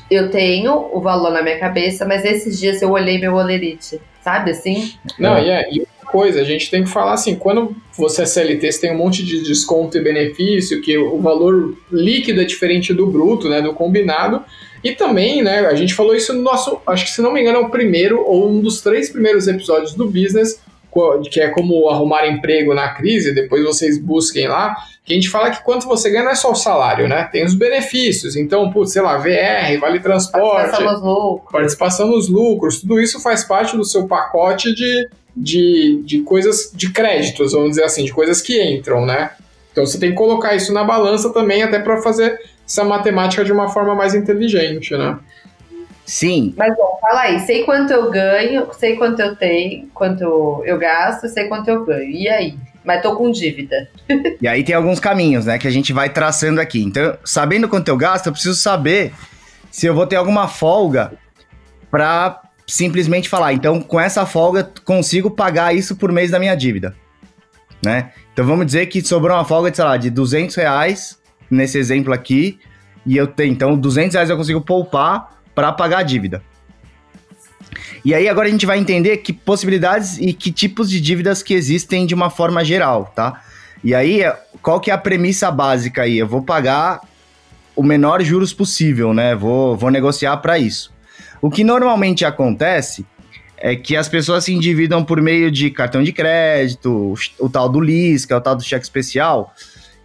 Eu 0.09 0.29
tenho 0.29 0.89
o 0.91 0.99
valor 0.99 1.31
na 1.31 1.41
minha 1.41 1.57
cabeça, 1.57 2.05
mas 2.05 2.25
esses 2.25 2.59
dias 2.59 2.81
eu 2.81 2.91
olhei 2.91 3.17
meu 3.17 3.35
olerite, 3.35 4.01
sabe 4.21 4.51
assim? 4.51 4.93
Não, 5.17 5.37
e, 5.39 5.49
é, 5.49 5.69
e 5.71 5.87
coisa, 6.11 6.41
a 6.41 6.43
gente 6.43 6.69
tem 6.69 6.83
que 6.83 6.89
falar 6.89 7.13
assim, 7.13 7.35
quando 7.35 7.75
você 7.97 8.23
é 8.23 8.25
CLT, 8.25 8.71
você 8.71 8.81
tem 8.81 8.91
um 8.91 8.97
monte 8.97 9.23
de 9.23 9.41
desconto 9.41 9.97
e 9.97 10.03
benefício, 10.03 10.81
que 10.81 10.97
o 10.97 11.19
valor 11.19 11.75
líquido 11.91 12.41
é 12.41 12.43
diferente 12.43 12.93
do 12.93 13.07
bruto, 13.07 13.47
né, 13.47 13.61
do 13.61 13.73
combinado, 13.73 14.43
e 14.83 14.91
também, 14.91 15.41
né, 15.43 15.59
a 15.59 15.75
gente 15.75 15.93
falou 15.93 16.15
isso 16.15 16.33
no 16.33 16.41
nosso, 16.41 16.81
acho 16.85 17.05
que 17.05 17.11
se 17.11 17.21
não 17.21 17.31
me 17.31 17.41
engano 17.41 17.59
é 17.59 17.61
o 17.61 17.69
primeiro 17.69 18.21
ou 18.23 18.49
um 18.49 18.59
dos 18.59 18.81
três 18.81 19.09
primeiros 19.09 19.47
episódios 19.47 19.93
do 19.93 20.05
Business, 20.05 20.59
que 21.29 21.39
é 21.39 21.49
como 21.49 21.89
arrumar 21.89 22.27
emprego 22.27 22.73
na 22.73 22.89
crise, 22.89 23.33
depois 23.33 23.63
vocês 23.63 23.97
busquem 23.97 24.47
lá, 24.47 24.75
que 25.05 25.13
a 25.13 25.15
gente 25.15 25.29
fala 25.29 25.49
que 25.49 25.63
quanto 25.63 25.87
você 25.87 26.09
ganha 26.09 26.25
não 26.25 26.31
é 26.31 26.35
só 26.35 26.51
o 26.51 26.55
salário, 26.55 27.07
né? 27.07 27.27
Tem 27.31 27.45
os 27.45 27.55
benefícios. 27.55 28.35
Então, 28.35 28.69
putz, 28.71 28.91
sei 28.91 29.01
lá, 29.01 29.17
VR, 29.17 29.79
vale 29.79 29.99
transporte, 29.99 30.71
participação 30.71 30.91
nos 30.91 31.01
lucros, 31.01 31.51
participação 31.51 32.07
nos 32.07 32.29
lucros 32.29 32.81
tudo 32.81 32.99
isso 32.99 33.21
faz 33.21 33.43
parte 33.43 33.75
do 33.77 33.85
seu 33.85 34.07
pacote 34.07 34.73
de, 34.75 35.09
de, 35.35 36.01
de 36.03 36.21
coisas, 36.21 36.71
de 36.73 36.91
créditos, 36.91 37.53
vamos 37.53 37.71
dizer 37.71 37.83
assim, 37.83 38.03
de 38.03 38.13
coisas 38.13 38.41
que 38.41 38.61
entram, 38.61 39.05
né? 39.05 39.31
Então 39.71 39.85
você 39.85 39.99
tem 39.99 40.11
que 40.11 40.17
colocar 40.17 40.55
isso 40.55 40.73
na 40.73 40.83
balança 40.83 41.31
também, 41.31 41.63
até 41.63 41.79
para 41.79 42.01
fazer 42.01 42.39
essa 42.65 42.83
matemática 42.83 43.43
de 43.43 43.51
uma 43.51 43.69
forma 43.69 43.95
mais 43.95 44.13
inteligente, 44.13 44.95
né? 44.95 45.17
Sim. 46.05 46.53
Mas 46.57 46.75
bom, 46.75 46.97
fala 46.99 47.21
aí, 47.21 47.39
sei 47.39 47.63
quanto 47.63 47.93
eu 47.93 48.11
ganho, 48.11 48.67
sei 48.77 48.97
quanto 48.97 49.21
eu 49.21 49.35
tenho, 49.35 49.87
quanto 49.93 50.61
eu 50.65 50.77
gasto, 50.77 51.27
sei 51.29 51.47
quanto 51.47 51.69
eu 51.69 51.85
ganho. 51.85 52.09
E 52.09 52.27
aí? 52.27 52.57
Mas 52.83 53.01
tô 53.01 53.15
com 53.15 53.31
dívida. 53.31 53.87
e 54.41 54.47
aí 54.47 54.63
tem 54.63 54.75
alguns 54.75 54.99
caminhos, 54.99 55.45
né, 55.45 55.57
que 55.57 55.67
a 55.67 55.71
gente 55.71 55.93
vai 55.93 56.09
traçando 56.09 56.59
aqui. 56.59 56.83
Então, 56.83 57.17
sabendo 57.23 57.69
quanto 57.69 57.87
eu 57.87 57.95
gasto, 57.95 58.25
eu 58.27 58.33
preciso 58.33 58.55
saber 58.55 59.13
se 59.69 59.85
eu 59.85 59.93
vou 59.93 60.05
ter 60.05 60.17
alguma 60.17 60.47
folga 60.47 61.13
para 61.89 62.40
simplesmente 62.71 63.27
falar, 63.27 63.51
então 63.51 63.81
com 63.81 63.99
essa 63.99 64.25
folga 64.25 64.71
consigo 64.85 65.29
pagar 65.29 65.75
isso 65.75 65.95
por 65.97 66.09
mês 66.09 66.31
da 66.31 66.39
minha 66.39 66.55
dívida, 66.55 66.95
né? 67.83 68.11
Então 68.31 68.45
vamos 68.45 68.65
dizer 68.65 68.85
que 68.85 69.05
sobrou 69.05 69.35
uma 69.35 69.43
folga 69.43 69.69
de, 69.69 69.75
sei 69.75 69.85
lá, 69.85 69.97
de 69.97 70.09
200 70.09 70.55
reais, 70.55 71.19
nesse 71.49 71.77
exemplo 71.77 72.13
aqui, 72.13 72.59
e 73.05 73.17
eu 73.17 73.27
tenho, 73.27 73.51
então 73.51 73.77
200 73.77 74.13
reais 74.13 74.29
eu 74.29 74.37
consigo 74.37 74.61
poupar 74.61 75.41
para 75.53 75.73
pagar 75.73 75.97
a 75.99 76.03
dívida. 76.03 76.41
E 78.05 78.15
aí 78.15 78.29
agora 78.29 78.47
a 78.47 78.51
gente 78.51 78.65
vai 78.65 78.79
entender 78.79 79.17
que 79.17 79.33
possibilidades 79.33 80.17
e 80.17 80.31
que 80.31 80.49
tipos 80.49 80.89
de 80.89 81.01
dívidas 81.01 81.43
que 81.43 81.53
existem 81.53 82.05
de 82.05 82.15
uma 82.15 82.29
forma 82.29 82.63
geral, 82.63 83.11
tá? 83.13 83.41
E 83.83 83.93
aí, 83.93 84.21
qual 84.61 84.79
que 84.79 84.89
é 84.89 84.93
a 84.93 84.97
premissa 84.97 85.51
básica 85.51 86.03
aí? 86.03 86.17
Eu 86.17 86.27
vou 86.27 86.41
pagar 86.41 87.01
o 87.75 87.83
menor 87.83 88.21
juros 88.23 88.53
possível, 88.53 89.13
né? 89.13 89.35
Vou, 89.35 89.75
vou 89.75 89.91
negociar 89.91 90.37
para 90.37 90.57
isso. 90.57 90.90
O 91.41 91.49
que 91.49 91.63
normalmente 91.63 92.23
acontece 92.23 93.05
é 93.57 93.75
que 93.75 93.95
as 93.95 94.07
pessoas 94.07 94.43
se 94.43 94.53
endividam 94.53 95.03
por 95.03 95.21
meio 95.21 95.51
de 95.51 95.69
cartão 95.71 96.03
de 96.03 96.11
crédito, 96.11 97.15
o, 97.39 97.49
tal 97.49 97.67
do 97.67 97.79
Lisca, 97.79 98.37
o 98.37 98.41
tal 98.41 98.55
do 98.55 98.63
cheque 98.63 98.83
especial, 98.83 99.53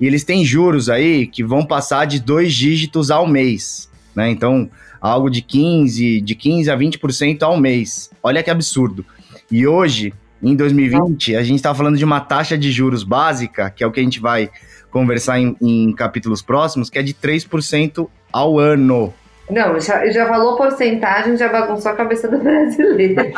e 0.01 0.07
eles 0.07 0.25
têm 0.25 0.45
juros 0.45 0.89
aí 0.89 1.27
que 1.27 1.45
vão 1.45 1.65
passar 1.65 2.07
de 2.07 2.21
dois 2.21 2.55
dígitos 2.55 3.11
ao 3.11 3.27
mês, 3.27 3.89
né? 4.15 4.31
Então, 4.31 4.71
algo 5.01 5.31
de 5.31 5.41
15, 5.41 6.21
de 6.21 6.35
15 6.35 6.71
a 6.71 6.77
20% 6.77 7.43
ao 7.43 7.59
mês. 7.59 8.11
Olha 8.23 8.43
que 8.43 8.51
absurdo. 8.51 9.05
E 9.51 9.67
hoje, 9.67 10.13
em 10.43 10.55
2020, 10.55 11.37
a 11.37 11.43
gente 11.43 11.57
está 11.57 11.75
falando 11.75 11.97
de 11.97 12.05
uma 12.05 12.21
taxa 12.21 12.59
de 12.59 12.71
juros 12.71 13.03
básica, 13.03 13.71
que 13.71 13.83
é 13.83 13.87
o 13.87 13.93
que 13.93 14.01
a 14.01 14.03
gente 14.03 14.21
vai 14.21 14.51
conversar 14.91 15.39
em, 15.41 15.57
em 15.63 15.93
capítulos 15.93 16.43
próximos, 16.43 16.91
que 16.91 16.99
é 16.99 17.03
de 17.03 17.15
3% 17.15 18.09
ao 18.33 18.59
ano. 18.59 19.15
Não, 19.49 19.79
já, 19.81 20.09
já 20.11 20.27
falou 20.27 20.57
porcentagem, 20.57 21.37
já 21.37 21.49
bagunçou 21.49 21.93
a 21.93 21.97
cabeça 21.97 22.29
do 22.29 22.39
brasileiro. 22.43 23.33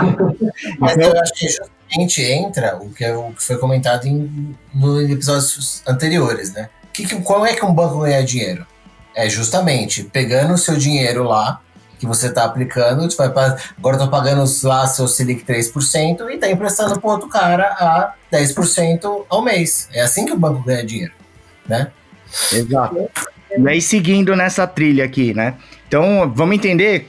Mas 0.79 0.97
eu 0.97 1.13
acho 1.21 1.35
que 1.35 1.49
justamente 1.49 2.23
entra 2.23 2.77
o 2.77 2.91
que, 2.91 3.05
é 3.05 3.15
o 3.15 3.33
que 3.33 3.43
foi 3.43 3.59
comentado 3.59 4.07
em, 4.07 4.57
nos 4.75 5.11
episódios 5.11 5.83
anteriores, 5.87 6.53
né? 6.53 6.71
Que, 6.93 7.07
que, 7.07 7.21
qual 7.21 7.45
é 7.45 7.55
que 7.55 7.65
um 7.65 7.73
banco 7.73 8.01
ganha 8.01 8.25
dinheiro? 8.25 8.67
É 9.15 9.29
justamente 9.29 10.05
pegando 10.05 10.55
o 10.55 10.59
seu 10.59 10.77
dinheiro 10.77 11.25
lá, 11.25 11.61
que 11.99 12.07
você 12.07 12.29
está 12.29 12.45
aplicando, 12.45 13.11
você 13.11 13.17
vai 13.17 13.31
pra, 13.31 13.57
agora 13.77 13.97
eu 13.97 14.01
tô 14.01 14.09
pagando 14.09 14.45
lá 14.63 14.87
seu 14.87 15.09
Selic 15.09 15.45
3% 15.45 16.31
e 16.31 16.35
está 16.35 16.49
emprestando 16.49 17.01
para 17.01 17.11
outro 17.11 17.29
cara 17.29 17.65
a 17.65 18.15
10% 18.33 19.27
ao 19.29 19.43
mês. 19.43 19.89
É 19.93 20.03
assim 20.03 20.25
que 20.25 20.33
o 20.33 20.39
banco 20.39 20.63
ganha 20.63 20.85
dinheiro, 20.85 21.13
né? 21.67 21.91
Exato. 22.53 23.11
E 23.57 23.69
aí, 23.69 23.81
seguindo 23.81 24.37
nessa 24.37 24.67
trilha 24.67 25.05
aqui, 25.05 25.35
né? 25.35 25.55
Então, 25.89 26.31
vamos 26.35 26.55
entender 26.55 27.09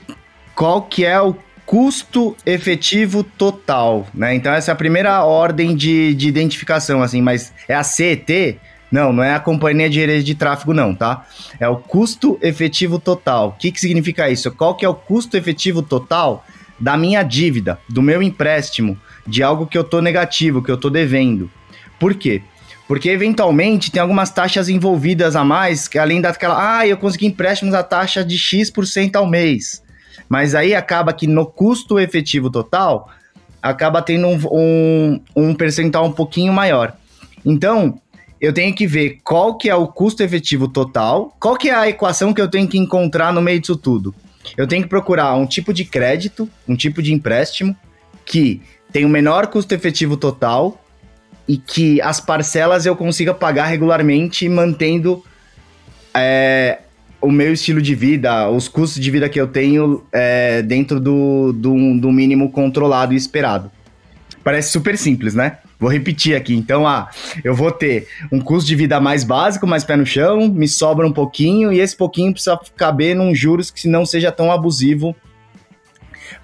qual 0.54 0.82
que 0.82 1.04
é 1.04 1.20
o 1.20 1.36
custo 1.66 2.34
efetivo 2.46 3.22
total, 3.22 4.06
né? 4.12 4.34
Então, 4.34 4.52
essa 4.52 4.70
é 4.70 4.72
a 4.72 4.76
primeira 4.76 5.22
ordem 5.22 5.76
de, 5.76 6.14
de 6.14 6.26
identificação, 6.26 7.02
assim, 7.02 7.20
mas 7.20 7.52
é 7.68 7.74
a 7.74 7.84
CET? 7.84 8.58
Não, 8.90 9.12
não 9.12 9.22
é 9.22 9.34
a 9.34 9.38
Companhia 9.38 9.88
de 9.88 10.22
de 10.22 10.34
Tráfego, 10.34 10.74
não, 10.74 10.94
tá? 10.94 11.26
É 11.60 11.68
o 11.68 11.76
custo 11.76 12.38
efetivo 12.42 12.98
total. 12.98 13.50
O 13.50 13.52
que, 13.52 13.70
que 13.70 13.78
significa 13.78 14.28
isso? 14.28 14.50
Qual 14.50 14.74
que 14.74 14.84
é 14.84 14.88
o 14.88 14.94
custo 14.94 15.36
efetivo 15.36 15.82
total 15.82 16.44
da 16.78 16.96
minha 16.96 17.22
dívida, 17.22 17.78
do 17.88 18.00
meu 18.02 18.22
empréstimo, 18.22 18.98
de 19.26 19.42
algo 19.42 19.66
que 19.66 19.78
eu 19.78 19.84
tô 19.84 20.00
negativo, 20.00 20.62
que 20.62 20.70
eu 20.70 20.78
tô 20.78 20.88
devendo? 20.88 21.50
Por 21.98 22.14
quê? 22.14 22.42
Porque 22.90 23.08
eventualmente 23.08 23.88
tem 23.88 24.02
algumas 24.02 24.30
taxas 24.30 24.68
envolvidas 24.68 25.36
a 25.36 25.44
mais, 25.44 25.86
que 25.86 25.96
além 25.96 26.20
daquela, 26.20 26.78
ah, 26.80 26.84
eu 26.84 26.96
consegui 26.96 27.24
empréstimos 27.24 27.72
a 27.72 27.84
taxa 27.84 28.24
de 28.24 28.36
X% 28.36 29.14
ao 29.14 29.28
mês. 29.28 29.80
Mas 30.28 30.56
aí 30.56 30.74
acaba 30.74 31.12
que 31.12 31.24
no 31.24 31.46
custo 31.46 32.00
efetivo 32.00 32.50
total, 32.50 33.08
acaba 33.62 34.02
tendo 34.02 34.26
um, 34.26 34.40
um, 34.50 35.20
um 35.36 35.54
percentual 35.54 36.04
um 36.04 36.10
pouquinho 36.10 36.52
maior. 36.52 36.96
Então, 37.46 38.00
eu 38.40 38.52
tenho 38.52 38.74
que 38.74 38.88
ver 38.88 39.20
qual 39.22 39.56
que 39.56 39.70
é 39.70 39.74
o 39.76 39.86
custo 39.86 40.24
efetivo 40.24 40.66
total, 40.66 41.32
qual 41.38 41.56
que 41.56 41.70
é 41.70 41.74
a 41.76 41.88
equação 41.88 42.34
que 42.34 42.40
eu 42.40 42.50
tenho 42.50 42.66
que 42.66 42.76
encontrar 42.76 43.32
no 43.32 43.40
meio 43.40 43.60
disso 43.60 43.76
tudo. 43.76 44.12
Eu 44.56 44.66
tenho 44.66 44.82
que 44.82 44.88
procurar 44.88 45.36
um 45.36 45.46
tipo 45.46 45.72
de 45.72 45.84
crédito, 45.84 46.50
um 46.66 46.74
tipo 46.74 47.00
de 47.00 47.14
empréstimo 47.14 47.72
que 48.26 48.60
tem 48.92 49.04
o 49.04 49.08
menor 49.08 49.46
custo 49.46 49.72
efetivo 49.72 50.16
total 50.16 50.79
e 51.50 51.56
que 51.56 52.00
as 52.00 52.20
parcelas 52.20 52.86
eu 52.86 52.94
consiga 52.94 53.34
pagar 53.34 53.64
regularmente, 53.64 54.48
mantendo 54.48 55.24
é, 56.14 56.78
o 57.20 57.28
meu 57.28 57.52
estilo 57.52 57.82
de 57.82 57.92
vida, 57.92 58.48
os 58.48 58.68
custos 58.68 59.02
de 59.02 59.10
vida 59.10 59.28
que 59.28 59.40
eu 59.40 59.48
tenho 59.48 60.04
é, 60.12 60.62
dentro 60.62 61.00
do, 61.00 61.52
do, 61.52 61.98
do 61.98 62.12
mínimo 62.12 62.52
controlado 62.52 63.14
e 63.14 63.16
esperado. 63.16 63.68
Parece 64.44 64.70
super 64.70 64.96
simples, 64.96 65.34
né? 65.34 65.58
Vou 65.76 65.90
repetir 65.90 66.36
aqui. 66.36 66.54
Então, 66.54 66.86
ah, 66.86 67.10
eu 67.42 67.52
vou 67.52 67.72
ter 67.72 68.06
um 68.30 68.40
custo 68.40 68.68
de 68.68 68.76
vida 68.76 69.00
mais 69.00 69.24
básico, 69.24 69.66
mais 69.66 69.82
pé 69.82 69.96
no 69.96 70.06
chão, 70.06 70.48
me 70.48 70.68
sobra 70.68 71.04
um 71.04 71.12
pouquinho, 71.12 71.72
e 71.72 71.80
esse 71.80 71.96
pouquinho 71.96 72.30
precisa 72.32 72.56
caber 72.76 73.16
num 73.16 73.34
juros 73.34 73.72
que 73.72 73.88
não 73.88 74.06
seja 74.06 74.30
tão 74.30 74.52
abusivo 74.52 75.16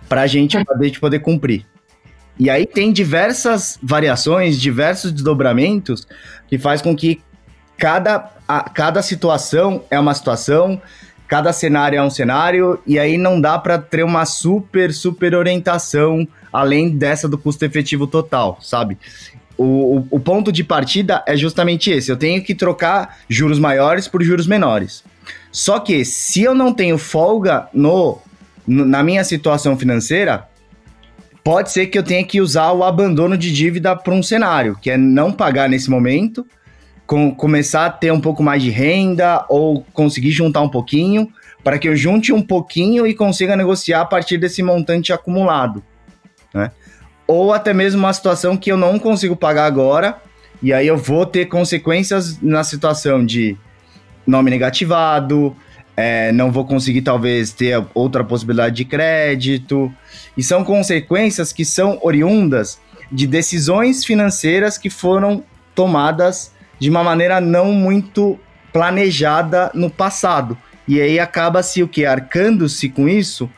para 0.08 0.22
a 0.22 0.26
gente 0.26 0.58
poder, 0.64 0.98
poder 0.98 1.20
cumprir. 1.20 1.64
E 2.38 2.50
aí 2.50 2.66
tem 2.66 2.92
diversas 2.92 3.78
variações, 3.82 4.60
diversos 4.60 5.10
desdobramentos 5.10 6.06
que 6.48 6.58
faz 6.58 6.82
com 6.82 6.94
que 6.94 7.20
cada, 7.78 8.30
a, 8.46 8.68
cada 8.68 9.02
situação 9.02 9.82
é 9.90 9.98
uma 9.98 10.14
situação, 10.14 10.80
cada 11.26 11.52
cenário 11.52 11.98
é 11.98 12.02
um 12.02 12.10
cenário, 12.10 12.78
e 12.86 12.98
aí 12.98 13.16
não 13.16 13.40
dá 13.40 13.58
para 13.58 13.78
ter 13.78 14.04
uma 14.04 14.24
super, 14.24 14.92
super 14.92 15.34
orientação 15.34 16.26
além 16.52 16.90
dessa 16.90 17.28
do 17.28 17.38
custo 17.38 17.64
efetivo 17.64 18.06
total, 18.06 18.58
sabe? 18.62 18.98
O, 19.56 19.64
o, 19.64 20.08
o, 20.10 20.20
ponto 20.20 20.52
de 20.52 20.62
partida 20.62 21.22
é 21.26 21.34
justamente 21.34 21.90
esse: 21.90 22.10
eu 22.10 22.16
tenho 22.16 22.42
que 22.44 22.54
trocar 22.54 23.18
juros 23.28 23.58
maiores 23.58 24.06
por 24.06 24.22
juros 24.22 24.46
menores. 24.46 25.02
Só 25.50 25.78
que 25.80 26.04
se 26.04 26.42
eu 26.42 26.54
não 26.54 26.74
tenho 26.74 26.98
folga 26.98 27.66
no, 27.72 28.18
no 28.66 28.84
na 28.84 29.02
minha 29.02 29.24
situação 29.24 29.76
financeira, 29.78 30.46
pode 31.46 31.70
ser 31.70 31.86
que 31.86 31.96
eu 31.96 32.02
tenha 32.02 32.24
que 32.24 32.40
usar 32.40 32.72
o 32.72 32.82
abandono 32.82 33.38
de 33.38 33.52
dívida 33.52 33.94
para 33.94 34.12
um 34.12 34.20
cenário, 34.20 34.76
que 34.82 34.90
é 34.90 34.96
não 34.96 35.30
pagar 35.30 35.68
nesse 35.68 35.88
momento 35.88 36.44
com, 37.06 37.32
começar 37.32 37.86
a 37.86 37.90
ter 37.90 38.12
um 38.12 38.20
pouco 38.20 38.42
mais 38.42 38.60
de 38.60 38.68
renda 38.68 39.46
ou 39.48 39.86
conseguir 39.92 40.32
juntar 40.32 40.60
um 40.62 40.68
pouquinho, 40.68 41.28
para 41.62 41.78
que 41.78 41.88
eu 41.88 41.94
junte 41.94 42.32
um 42.32 42.42
pouquinho 42.42 43.06
e 43.06 43.14
consiga 43.14 43.54
negociar 43.54 44.00
a 44.00 44.04
partir 44.04 44.38
desse 44.38 44.60
montante 44.60 45.12
acumulado. 45.12 45.84
Né? 46.52 46.72
Ou 47.28 47.52
até 47.52 47.72
mesmo 47.72 48.00
uma 48.00 48.12
situação 48.12 48.56
que 48.56 48.72
eu 48.72 48.76
não 48.76 48.98
consigo 48.98 49.36
pagar 49.36 49.66
agora, 49.66 50.16
e 50.60 50.72
aí 50.72 50.88
eu 50.88 50.96
vou 50.96 51.24
ter 51.24 51.46
consequências 51.46 52.42
na 52.42 52.64
situação 52.64 53.24
de 53.24 53.56
nome 54.26 54.50
negativado, 54.50 55.56
é, 55.96 56.30
não 56.30 56.52
vou 56.52 56.64
conseguir 56.64 57.02
talvez 57.02 57.52
ter 57.52 57.82
outra 57.94 58.22
possibilidade 58.22 58.76
de 58.76 58.84
crédito. 58.84 59.92
E 60.36 60.42
são 60.42 60.62
consequências 60.62 61.52
que 61.52 61.64
são 61.64 61.98
oriundas 62.02 62.78
de 63.10 63.26
decisões 63.26 64.04
financeiras 64.04 64.76
que 64.76 64.90
foram 64.90 65.42
tomadas 65.74 66.52
de 66.78 66.90
uma 66.90 67.02
maneira 67.02 67.40
não 67.40 67.72
muito 67.72 68.38
planejada 68.72 69.70
no 69.74 69.88
passado. 69.88 70.58
E 70.86 71.00
aí 71.00 71.18
acaba-se 71.18 71.82
o 71.82 71.88
que? 71.88 72.04
Arcando-se 72.04 72.88
com 72.88 73.08
isso 73.08 73.48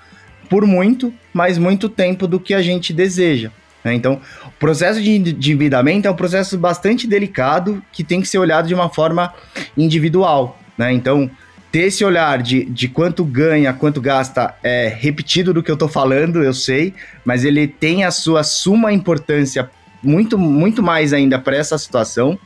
por 0.48 0.64
muito, 0.64 1.12
mas 1.32 1.58
muito 1.58 1.88
tempo 1.88 2.26
do 2.26 2.40
que 2.40 2.54
a 2.54 2.62
gente 2.62 2.92
deseja. 2.92 3.50
Né? 3.84 3.94
Então, 3.94 4.20
o 4.46 4.50
processo 4.52 5.02
de 5.02 5.10
endividamento 5.10 6.08
é 6.08 6.10
um 6.10 6.16
processo 6.16 6.56
bastante 6.56 7.06
delicado 7.06 7.82
que 7.92 8.02
tem 8.02 8.20
que 8.20 8.28
ser 8.28 8.38
olhado 8.38 8.68
de 8.68 8.74
uma 8.74 8.88
forma 8.88 9.34
individual. 9.76 10.58
Né? 10.76 10.92
Então, 10.92 11.30
ter 11.70 11.80
esse 11.80 12.04
olhar 12.04 12.42
de, 12.42 12.64
de 12.64 12.88
quanto 12.88 13.24
ganha, 13.24 13.72
quanto 13.72 14.00
gasta 14.00 14.54
é 14.62 14.88
repetido 14.88 15.52
do 15.52 15.62
que 15.62 15.70
eu 15.70 15.74
estou 15.74 15.88
falando, 15.88 16.42
eu 16.42 16.54
sei, 16.54 16.94
mas 17.24 17.44
ele 17.44 17.66
tem 17.66 18.04
a 18.04 18.10
sua 18.10 18.42
suma 18.42 18.92
importância 18.92 19.70
muito, 20.02 20.38
muito 20.38 20.82
mais 20.82 21.12
ainda 21.12 21.38
para 21.38 21.56
essa 21.56 21.76
situação. 21.76 22.38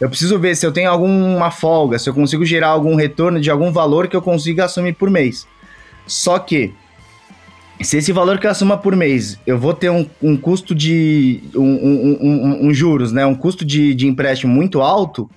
Eu 0.00 0.08
preciso 0.08 0.38
ver 0.38 0.54
se 0.56 0.64
eu 0.64 0.72
tenho 0.72 0.90
alguma 0.90 1.50
folga, 1.50 1.98
se 1.98 2.08
eu 2.08 2.14
consigo 2.14 2.44
gerar 2.44 2.68
algum 2.68 2.94
retorno 2.94 3.40
de 3.40 3.50
algum 3.50 3.72
valor 3.72 4.08
que 4.08 4.16
eu 4.16 4.22
consiga 4.22 4.64
assumir 4.64 4.94
por 4.94 5.10
mês. 5.10 5.46
Só 6.06 6.38
que, 6.38 6.72
se 7.80 7.98
esse 7.98 8.12
valor 8.12 8.38
que 8.38 8.46
eu 8.46 8.50
assuma 8.50 8.76
por 8.78 8.94
mês, 8.94 9.38
eu 9.46 9.58
vou 9.58 9.74
ter 9.74 9.90
um, 9.90 10.06
um 10.22 10.36
custo 10.36 10.74
de. 10.74 11.40
Um, 11.54 11.62
um, 11.62 12.68
um, 12.68 12.74
juros, 12.74 13.12
né? 13.12 13.26
Um 13.26 13.34
custo 13.34 13.64
de, 13.64 13.94
de 13.94 14.06
empréstimo 14.06 14.52
muito 14.52 14.80
alto, 14.80 15.28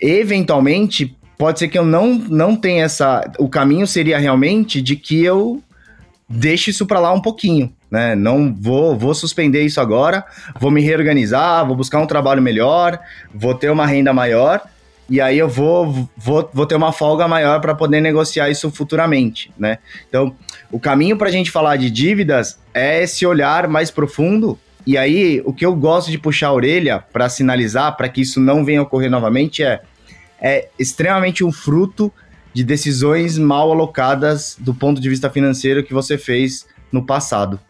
eventualmente, 0.00 1.16
pode 1.38 1.60
ser 1.60 1.68
que 1.68 1.78
eu 1.78 1.84
não, 1.84 2.14
não 2.14 2.54
tenha 2.54 2.84
essa. 2.84 3.24
O 3.38 3.48
caminho 3.48 3.86
seria 3.86 4.18
realmente 4.18 4.82
de 4.82 4.96
que 4.96 5.24
eu 5.24 5.62
deixe 6.28 6.70
isso 6.70 6.84
para 6.84 7.00
lá 7.00 7.12
um 7.12 7.22
pouquinho 7.22 7.72
né? 7.90 8.14
Não 8.14 8.54
vou, 8.54 8.96
vou 8.96 9.14
suspender 9.14 9.62
isso 9.62 9.80
agora, 9.80 10.24
vou 10.58 10.70
me 10.70 10.80
reorganizar, 10.80 11.66
vou 11.66 11.76
buscar 11.76 11.98
um 11.98 12.06
trabalho 12.06 12.42
melhor, 12.42 12.98
vou 13.34 13.54
ter 13.54 13.70
uma 13.70 13.86
renda 13.86 14.12
maior 14.12 14.62
e 15.08 15.20
aí 15.20 15.38
eu 15.38 15.48
vou, 15.48 16.08
vou, 16.16 16.50
vou 16.52 16.66
ter 16.66 16.74
uma 16.74 16.92
folga 16.92 17.26
maior 17.26 17.60
para 17.60 17.74
poder 17.74 18.00
negociar 18.00 18.50
isso 18.50 18.70
futuramente, 18.70 19.50
né? 19.58 19.78
Então, 20.06 20.36
o 20.70 20.78
caminho 20.78 21.16
para 21.16 21.28
a 21.28 21.32
gente 21.32 21.50
falar 21.50 21.76
de 21.76 21.90
dívidas 21.90 22.58
é 22.74 23.02
esse 23.02 23.24
olhar 23.24 23.66
mais 23.68 23.90
profundo. 23.90 24.58
E 24.86 24.98
aí, 24.98 25.42
o 25.46 25.52
que 25.52 25.64
eu 25.64 25.74
gosto 25.74 26.10
de 26.10 26.18
puxar 26.18 26.48
a 26.48 26.52
orelha 26.52 27.02
para 27.10 27.28
sinalizar, 27.30 27.96
para 27.96 28.08
que 28.08 28.20
isso 28.20 28.38
não 28.38 28.64
venha 28.64 28.82
ocorrer 28.82 29.10
novamente, 29.10 29.62
é, 29.62 29.80
é 30.40 30.68
extremamente 30.78 31.44
um 31.44 31.52
fruto 31.52 32.12
de 32.52 32.64
decisões 32.64 33.38
mal 33.38 33.70
alocadas 33.70 34.56
do 34.58 34.74
ponto 34.74 35.00
de 35.00 35.08
vista 35.08 35.30
financeiro 35.30 35.84
que 35.84 35.94
você 35.94 36.16
fez 36.16 36.66
no 36.90 37.04
passado. 37.04 37.60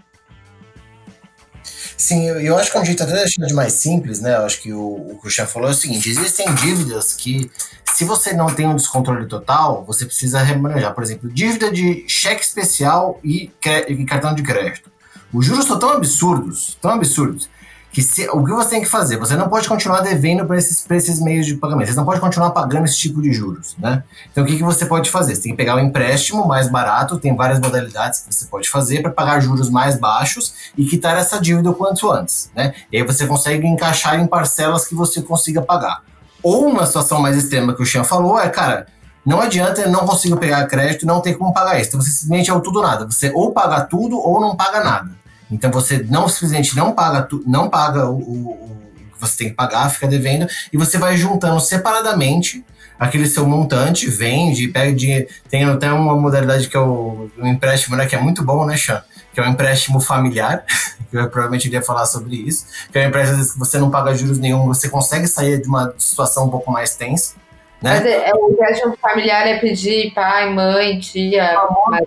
Sim, 1.97 2.29
eu, 2.29 2.57
acho 2.57 2.71
que 2.71 2.79
é 2.79 2.81
um 2.81 2.85
jeito 2.85 3.03
até 3.03 3.13
deixar 3.13 3.45
de 3.45 3.53
mais 3.53 3.73
simples, 3.73 4.21
né? 4.21 4.37
Eu 4.37 4.47
acho 4.47 4.63
que 4.63 4.73
o, 4.73 5.19
o 5.21 5.29
chefe 5.29 5.53
falou 5.53 5.69
é 5.69 5.73
o 5.73 5.75
seguinte: 5.75 6.09
existem 6.09 6.55
dívidas 6.55 7.13
que, 7.13 7.51
se 7.93 8.05
você 8.05 8.33
não 8.33 8.47
tem 8.47 8.69
um 8.69 8.77
descontrole 8.77 9.27
total, 9.27 9.85
você 9.85 10.07
precisa 10.07 10.41
remanejar. 10.41 10.95
Por 10.95 11.03
exemplo, 11.03 11.29
dívida 11.29 11.73
de 11.73 12.05
cheque 12.07 12.45
especial 12.45 13.19
e, 13.25 13.51
e 13.89 14.05
cartão 14.05 14.33
de 14.33 14.45
crédito. 14.45 14.93
Os 15.33 15.45
juros 15.45 15.65
são 15.65 15.77
tão 15.77 15.91
absurdos, 15.91 16.79
tão 16.81 16.93
absurdos, 16.93 17.51
que 17.91 18.03
se, 18.03 18.29
o 18.29 18.45
que 18.45 18.53
você 18.53 18.71
tem 18.71 18.81
que 18.83 18.89
fazer? 18.89 19.17
Você 19.17 19.35
não 19.35 19.49
pode 19.49 19.67
continuar 19.67 20.01
devendo 20.01 20.45
para 20.45 20.59
esses, 20.59 20.85
esses 20.91 21.21
meios 21.21 21.47
de 21.47 21.55
pagamento. 21.55 21.89
Você 21.89 21.97
não 21.97 22.05
pode 22.05 22.21
continuar 22.21 22.51
pagando 22.51 22.85
esse 22.85 22.99
tipo 22.99 23.21
de 23.23 23.33
juros, 23.33 23.75
né? 23.79 24.05
Então, 24.31 24.45
o 24.45 24.47
que, 24.47 24.57
que 24.57 24.63
você 24.63 24.85
pode 24.85 25.11
fazer? 25.11 25.35
Você 25.35 25.43
tem 25.43 25.53
que 25.53 25.57
pegar 25.57 25.77
um 25.77 25.81
empréstimo 25.81 26.47
mais 26.47 26.69
barato, 26.69 27.19
tem 27.19 27.35
várias 27.35 27.59
modalidades 27.59 28.21
que 28.21 28.35
você 28.35 28.45
pode 28.45 28.69
fazer 28.69 29.01
para 29.01 29.11
pagar 29.11 29.41
juros 29.41 29.71
mais 29.71 29.99
baixos 29.99 30.55
e 30.77 30.85
quitar 30.85 31.17
essa 31.17 31.41
dívida 31.41 31.71
o 31.71 31.75
quanto 31.75 32.11
antes, 32.11 32.51
né? 32.55 32.75
E 32.93 32.99
aí 32.99 33.03
você 33.03 33.27
consegue 33.27 33.67
encaixar 33.67 34.21
em 34.21 34.27
parcelas 34.27 34.87
que 34.87 34.95
você 34.95 35.23
consiga 35.23 35.63
pagar. 35.63 36.03
Ou 36.43 36.67
uma 36.69 36.87
situação 36.87 37.21
mais 37.21 37.37
extrema 37.37 37.75
que 37.75 37.83
o 37.83 37.87
Xian 37.87 38.05
falou 38.05 38.39
é, 38.39 38.49
cara, 38.49 38.87
não 39.25 39.41
adianta, 39.41 39.81
eu 39.81 39.91
não 39.91 40.07
consigo 40.07 40.37
pegar 40.37 40.65
crédito, 40.67 41.05
não 41.05 41.21
tem 41.21 41.35
como 41.35 41.53
pagar 41.53 41.81
isso. 41.81 41.89
Então, 41.89 42.01
você 42.01 42.11
simplesmente 42.11 42.51
é 42.51 42.55
o 42.55 42.61
tudo 42.61 42.77
ou 42.77 42.83
nada. 42.83 43.07
Você 43.07 43.31
ou 43.35 43.53
paga 43.53 43.81
tudo 43.83 44.19
ou 44.19 44.41
não 44.41 44.57
paga 44.57 44.85
nada. 44.85 45.11
Então 45.51 45.71
você 45.71 46.05
não 46.09 46.29
simplesmente 46.29 46.77
não 46.77 46.93
paga, 46.93 47.23
tu, 47.23 47.43
não 47.47 47.69
paga 47.69 48.09
o, 48.09 48.19
o, 48.19 48.79
que 49.15 49.21
você 49.21 49.37
tem 49.37 49.49
que 49.49 49.55
pagar, 49.55 49.91
fica 49.91 50.07
devendo, 50.07 50.47
e 50.73 50.77
você 50.77 50.99
vai 50.99 51.17
juntando 51.17 51.61
separadamente 51.61 52.65
aquele 52.99 53.27
seu 53.27 53.47
montante, 53.47 54.09
vende, 54.11 54.69
pega 54.69 54.93
dinheiro. 54.93 55.29
Tem 55.49 55.65
até 55.65 55.93
uma 55.93 56.17
modalidade 56.17 56.69
que 56.69 56.77
é 56.77 56.81
o, 56.81 57.31
o 57.39 57.47
empréstimo, 57.47 57.97
né, 57.97 58.07
que 58.07 58.17
é 58.17 58.21
muito 58.21 58.43
bom, 58.43 58.67
né, 58.67 58.77
Chan? 58.77 59.03
Que 59.33 59.41
é 59.41 59.45
o 59.45 59.47
empréstimo 59.47 60.01
familiar, 60.01 60.65
que 61.11 61.17
eu 61.17 61.31
provavelmente 61.31 61.67
iria 61.67 61.83
falar 61.83 62.07
sobre 62.07 62.37
isso, 62.37 62.67
que 62.93 62.99
é 62.99 63.05
um 63.05 63.09
empréstimo 63.09 63.45
que 63.45 63.59
você 63.59 63.79
não 63.79 63.91
paga 63.91 64.15
juros 64.15 64.39
nenhum, 64.39 64.67
você 64.67 64.89
consegue 64.89 65.29
sair 65.29 65.61
de 65.61 65.69
uma 65.69 65.95
situação 65.97 66.47
um 66.47 66.51
pouco 66.51 66.71
mais 66.71 66.95
tensa. 66.97 67.35
Né? 67.81 67.95
Mas 67.95 68.07
é, 68.07 68.31
é, 68.31 68.35
o 68.35 68.51
empréstimo 68.51 68.97
familiar 69.01 69.47
é 69.47 69.59
pedir 69.59 70.13
pai, 70.13 70.51
mãe, 70.51 70.99
tia. 70.99 71.57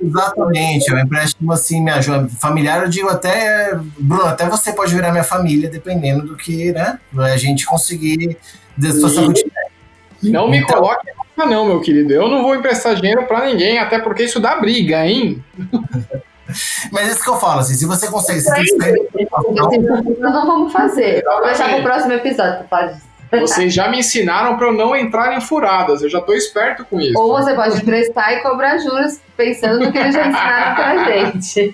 Exatamente, 0.02 0.92
é 0.92 0.96
um 0.96 1.00
empréstimo 1.00 1.52
assim, 1.54 1.82
me 1.82 1.92
ajuda. 1.92 2.28
Familiar, 2.40 2.84
eu 2.84 2.90
digo 2.90 3.10
até, 3.10 3.74
Bruno, 3.98 4.26
até 4.26 4.46
você 4.46 4.74
pode 4.74 4.94
virar 4.94 5.12
minha 5.12 5.24
família, 5.24 5.70
dependendo 5.70 6.26
do 6.26 6.36
que, 6.36 6.74
né? 6.74 7.00
A 7.18 7.38
gente 7.38 7.66
conseguir 7.66 8.38
situação 8.80 9.32
Não 10.22 10.50
me 10.50 10.58
então, 10.58 10.80
coloque 10.80 11.08
não, 11.46 11.66
meu 11.66 11.82
querido. 11.82 12.14
Eu 12.14 12.28
não 12.28 12.44
vou 12.44 12.56
emprestar 12.56 12.96
dinheiro 12.96 13.26
para 13.26 13.46
ninguém, 13.46 13.80
até 13.80 14.00
porque 14.00 14.24
isso 14.24 14.40
dá 14.40 14.56
briga, 14.58 15.06
hein? 15.06 15.44
Mas 16.92 17.08
é 17.08 17.12
isso 17.12 17.24
que 17.24 17.30
eu 17.30 17.38
falo, 17.38 17.62
assim, 17.62 17.74
se 17.76 17.86
você 17.86 18.10
consegue... 18.10 18.42
Se 18.42 18.50
não 20.20 20.46
vamos 20.46 20.74
fazer. 20.74 21.24
Vamos 21.24 21.46
deixar 21.46 21.70
para 21.70 21.80
o 21.80 21.84
próximo 21.84 22.12
episódio 22.14 22.58
para 22.60 22.68
falar 22.68 22.88
disso. 22.88 23.11
Vocês 23.40 23.74
já 23.74 23.90
me 23.90 24.00
ensinaram 24.00 24.58
para 24.58 24.68
eu 24.68 24.74
não 24.74 24.96
entrar 24.96 25.36
em 25.36 25.42
furadas, 25.42 26.02
eu 26.02 26.10
já 26.10 26.20
tô 26.20 26.34
esperto 26.34 26.84
com 26.86 27.00
isso. 27.00 27.18
Ou 27.18 27.38
você 27.38 27.54
pode 27.54 27.78
emprestar 27.78 28.34
e 28.34 28.42
cobrar 28.42 28.78
juros 28.78 29.20
pensando 29.38 29.86
no 29.86 29.92
que 29.92 29.98
eles 29.98 30.14
já 30.14 30.28
ensinaram 30.28 30.76
pra 30.76 31.16
gente. 31.16 31.74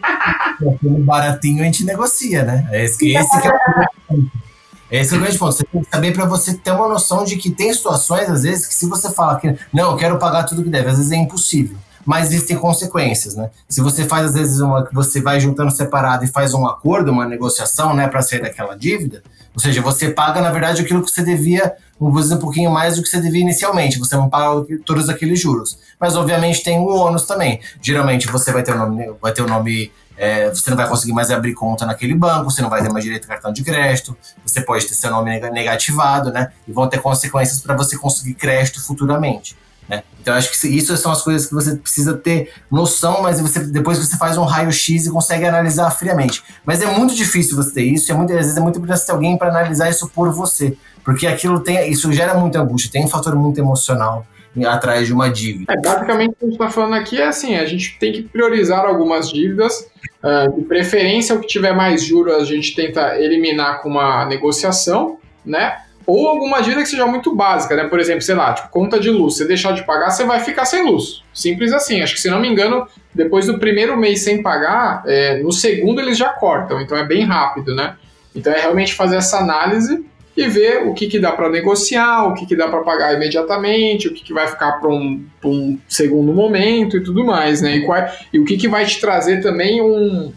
Baratinho 0.82 1.62
a 1.62 1.66
gente 1.66 1.84
negocia, 1.84 2.44
né? 2.44 2.68
É 2.72 2.86
esse, 2.86 3.16
esse 3.16 3.42
que 3.42 3.48
é 3.48 3.52
o 3.52 4.48
esse 4.90 5.14
é 5.14 5.18
o 5.18 5.20
grande 5.20 5.38
ponto. 5.38 5.52
Você 5.52 5.66
tem 5.66 5.84
que 5.84 5.90
saber 5.90 6.14
para 6.14 6.26
você 6.26 6.54
ter 6.54 6.72
uma 6.72 6.88
noção 6.88 7.26
de 7.26 7.36
que 7.36 7.52
tem 7.52 7.74
situações, 7.74 8.30
às 8.30 8.44
vezes, 8.44 8.66
que 8.66 8.74
se 8.74 8.86
você 8.86 9.12
fala 9.12 9.38
que 9.38 9.54
não, 9.74 9.92
eu 9.92 9.98
quero 9.98 10.18
pagar 10.18 10.44
tudo 10.44 10.64
que 10.64 10.70
deve, 10.70 10.90
às 10.90 10.98
vezes 10.98 11.12
é 11.12 11.18
impossível. 11.18 11.78
mas 12.08 12.28
existem 12.32 12.58
consequências, 12.58 13.36
né? 13.36 13.50
Se 13.68 13.82
você 13.82 14.06
faz 14.06 14.28
às 14.28 14.34
vezes 14.34 14.62
uma 14.62 14.86
que 14.86 14.96
você 14.96 15.22
vai 15.22 15.42
juntando 15.42 15.70
separado 15.70 16.24
e 16.24 16.28
faz 16.28 16.54
um 16.54 16.66
acordo, 16.66 17.12
uma 17.12 17.28
negociação, 17.28 17.94
né, 17.94 18.08
para 18.08 18.22
sair 18.22 18.42
daquela 18.42 18.76
dívida, 18.78 19.22
ou 19.58 19.60
seja, 19.60 19.82
você 19.82 20.12
paga 20.12 20.40
na 20.40 20.52
verdade 20.52 20.84
aquilo 20.84 21.04
que 21.04 21.10
você 21.10 21.24
devia, 21.24 21.74
dizer 22.00 22.36
um 22.36 22.38
pouquinho 22.38 22.70
mais 22.70 22.96
do 22.96 23.02
que 23.02 23.10
você 23.10 23.20
devia 23.20 23.42
inicialmente, 23.42 23.98
você 23.98 24.16
não 24.16 24.30
paga 24.30 24.64
todos 24.86 25.10
aqueles 25.10 25.40
juros. 25.40 25.80
Mas 26.00 26.16
obviamente 26.16 26.64
tem 26.64 26.78
um 26.78 26.86
ônus 26.86 27.26
também. 27.26 27.60
Geralmente 27.82 28.28
você 28.28 28.54
vai 28.54 28.62
ter 28.62 28.74
o 28.74 28.78
nome, 28.78 29.12
vai 29.20 29.34
ter 29.34 29.42
o 29.42 29.48
nome 29.48 29.92
é, 30.16 30.52
você 30.52 30.70
não 30.70 30.78
vai 30.78 30.88
conseguir 30.88 31.12
mais 31.12 31.32
abrir 31.32 31.56
conta 31.56 31.88
naquele 31.88 32.14
banco, 32.14 32.52
você 32.52 32.62
não 32.62 32.70
vai 32.70 32.84
ter 32.84 32.92
mais 32.92 33.04
direito 33.04 33.26
a 33.26 33.30
cartão 33.30 33.52
de 33.52 33.64
crédito, 33.64 34.16
você 34.46 34.62
pode 34.62 34.86
ter 34.86 34.94
seu 34.94 35.10
nome 35.10 35.40
negativado, 35.50 36.32
né? 36.32 36.52
E 36.68 36.72
vão 36.72 36.88
ter 36.88 37.02
consequências 37.02 37.60
para 37.60 37.76
você 37.76 37.98
conseguir 37.98 38.36
crédito 38.36 38.80
futuramente. 38.80 39.58
Né? 39.88 40.04
Então, 40.22 40.34
acho 40.34 40.52
que 40.52 40.68
isso 40.68 40.96
são 40.98 41.12
as 41.12 41.22
coisas 41.22 41.48
que 41.48 41.54
você 41.54 41.76
precisa 41.76 42.14
ter 42.14 42.52
noção, 42.70 43.22
mas 43.22 43.40
você, 43.40 43.60
depois 43.60 43.98
você 43.98 44.18
faz 44.18 44.38
um 44.38 44.44
raio-x 44.44 45.06
e 45.06 45.12
consegue 45.12 45.46
analisar 45.46 45.90
friamente. 45.92 46.44
Mas 46.66 46.82
é 46.82 46.86
muito 46.86 47.16
difícil 47.16 47.56
você 47.56 47.74
ter 47.74 47.84
isso, 47.84 48.12
é 48.12 48.16
muito, 48.16 48.32
às 48.34 48.40
vezes 48.40 48.58
é 48.58 48.60
muito 48.60 48.78
importante 48.78 49.06
ter 49.06 49.12
alguém 49.12 49.38
para 49.38 49.50
analisar 49.50 49.90
isso 49.90 50.10
por 50.10 50.32
você, 50.32 50.76
porque 51.04 51.26
aquilo 51.26 51.60
tem, 51.62 51.90
isso 51.90 52.12
gera 52.12 52.34
muita 52.34 52.60
angústia, 52.60 52.92
tem 52.92 53.06
um 53.06 53.08
fator 53.08 53.36
muito 53.36 53.60
emocional 53.60 54.26
atrás 54.66 55.08
de 55.08 55.14
uma 55.14 55.30
dívida. 55.30 55.72
É, 55.72 55.78
basicamente, 55.80 56.32
o 56.32 56.36
que 56.36 56.46
a 56.46 56.48
gente 56.48 56.56
está 56.56 56.70
falando 56.70 56.96
aqui 56.96 57.22
é 57.22 57.28
assim: 57.28 57.56
a 57.56 57.66
gente 57.66 57.98
tem 58.00 58.12
que 58.12 58.24
priorizar 58.24 58.86
algumas 58.86 59.30
dívidas, 59.30 59.88
uh, 60.24 60.52
de 60.56 60.66
preferência, 60.66 61.36
o 61.36 61.40
que 61.40 61.48
tiver 61.48 61.74
mais 61.74 62.04
juros, 62.04 62.34
a 62.34 62.44
gente 62.44 62.76
tenta 62.76 63.18
eliminar 63.20 63.82
com 63.82 63.90
uma 63.90 64.26
negociação, 64.26 65.20
né? 65.46 65.78
Ou 66.08 66.30
alguma 66.30 66.62
dívida 66.62 66.84
que 66.84 66.88
seja 66.88 67.06
muito 67.06 67.36
básica, 67.36 67.76
né? 67.76 67.84
Por 67.84 68.00
exemplo, 68.00 68.22
sei 68.22 68.34
lá, 68.34 68.54
tipo, 68.54 68.70
conta 68.70 68.98
de 68.98 69.10
luz. 69.10 69.36
Você 69.36 69.46
deixar 69.46 69.74
de 69.74 69.84
pagar, 69.84 70.10
você 70.10 70.24
vai 70.24 70.40
ficar 70.40 70.64
sem 70.64 70.86
luz. 70.86 71.22
Simples 71.34 71.74
assim. 71.74 72.02
Acho 72.02 72.16
que, 72.16 72.22
se 72.22 72.30
não 72.30 72.40
me 72.40 72.48
engano, 72.48 72.88
depois 73.14 73.46
do 73.46 73.60
primeiro 73.60 73.98
mês 73.98 74.22
sem 74.24 74.42
pagar, 74.42 75.04
é, 75.06 75.42
no 75.44 75.52
segundo 75.52 76.00
eles 76.00 76.18
já 76.18 76.30
cortam. 76.30 76.80
Então 76.80 76.98
é 76.98 77.06
bem 77.06 77.26
rápido, 77.26 77.76
né? 77.76 77.98
Então 78.34 78.54
é 78.54 78.62
realmente 78.62 78.94
fazer 78.94 79.18
essa 79.18 79.40
análise 79.40 80.06
e 80.38 80.48
ver 80.48 80.88
o 80.88 80.94
que, 80.94 81.08
que 81.08 81.20
dá 81.20 81.32
para 81.32 81.50
negociar, 81.50 82.28
o 82.28 82.36
que, 82.36 82.46
que 82.46 82.56
dá 82.56 82.70
para 82.70 82.84
pagar 82.84 83.14
imediatamente, 83.14 84.08
o 84.08 84.14
que, 84.14 84.24
que 84.24 84.32
vai 84.32 84.48
ficar 84.48 84.74
para 84.74 84.88
um, 84.88 85.26
um, 85.44 85.80
segundo 85.90 86.32
momento 86.32 86.96
e 86.96 87.04
tudo 87.04 87.26
mais, 87.26 87.62
né? 87.62 87.78
E, 87.78 87.86
qual, 87.86 88.08
e 88.32 88.40
o 88.40 88.46
que, 88.46 88.56
que 88.56 88.68
vai 88.68 88.86
te 88.86 89.02
trazer 89.02 89.42
também 89.42 89.82
um, 89.82 90.32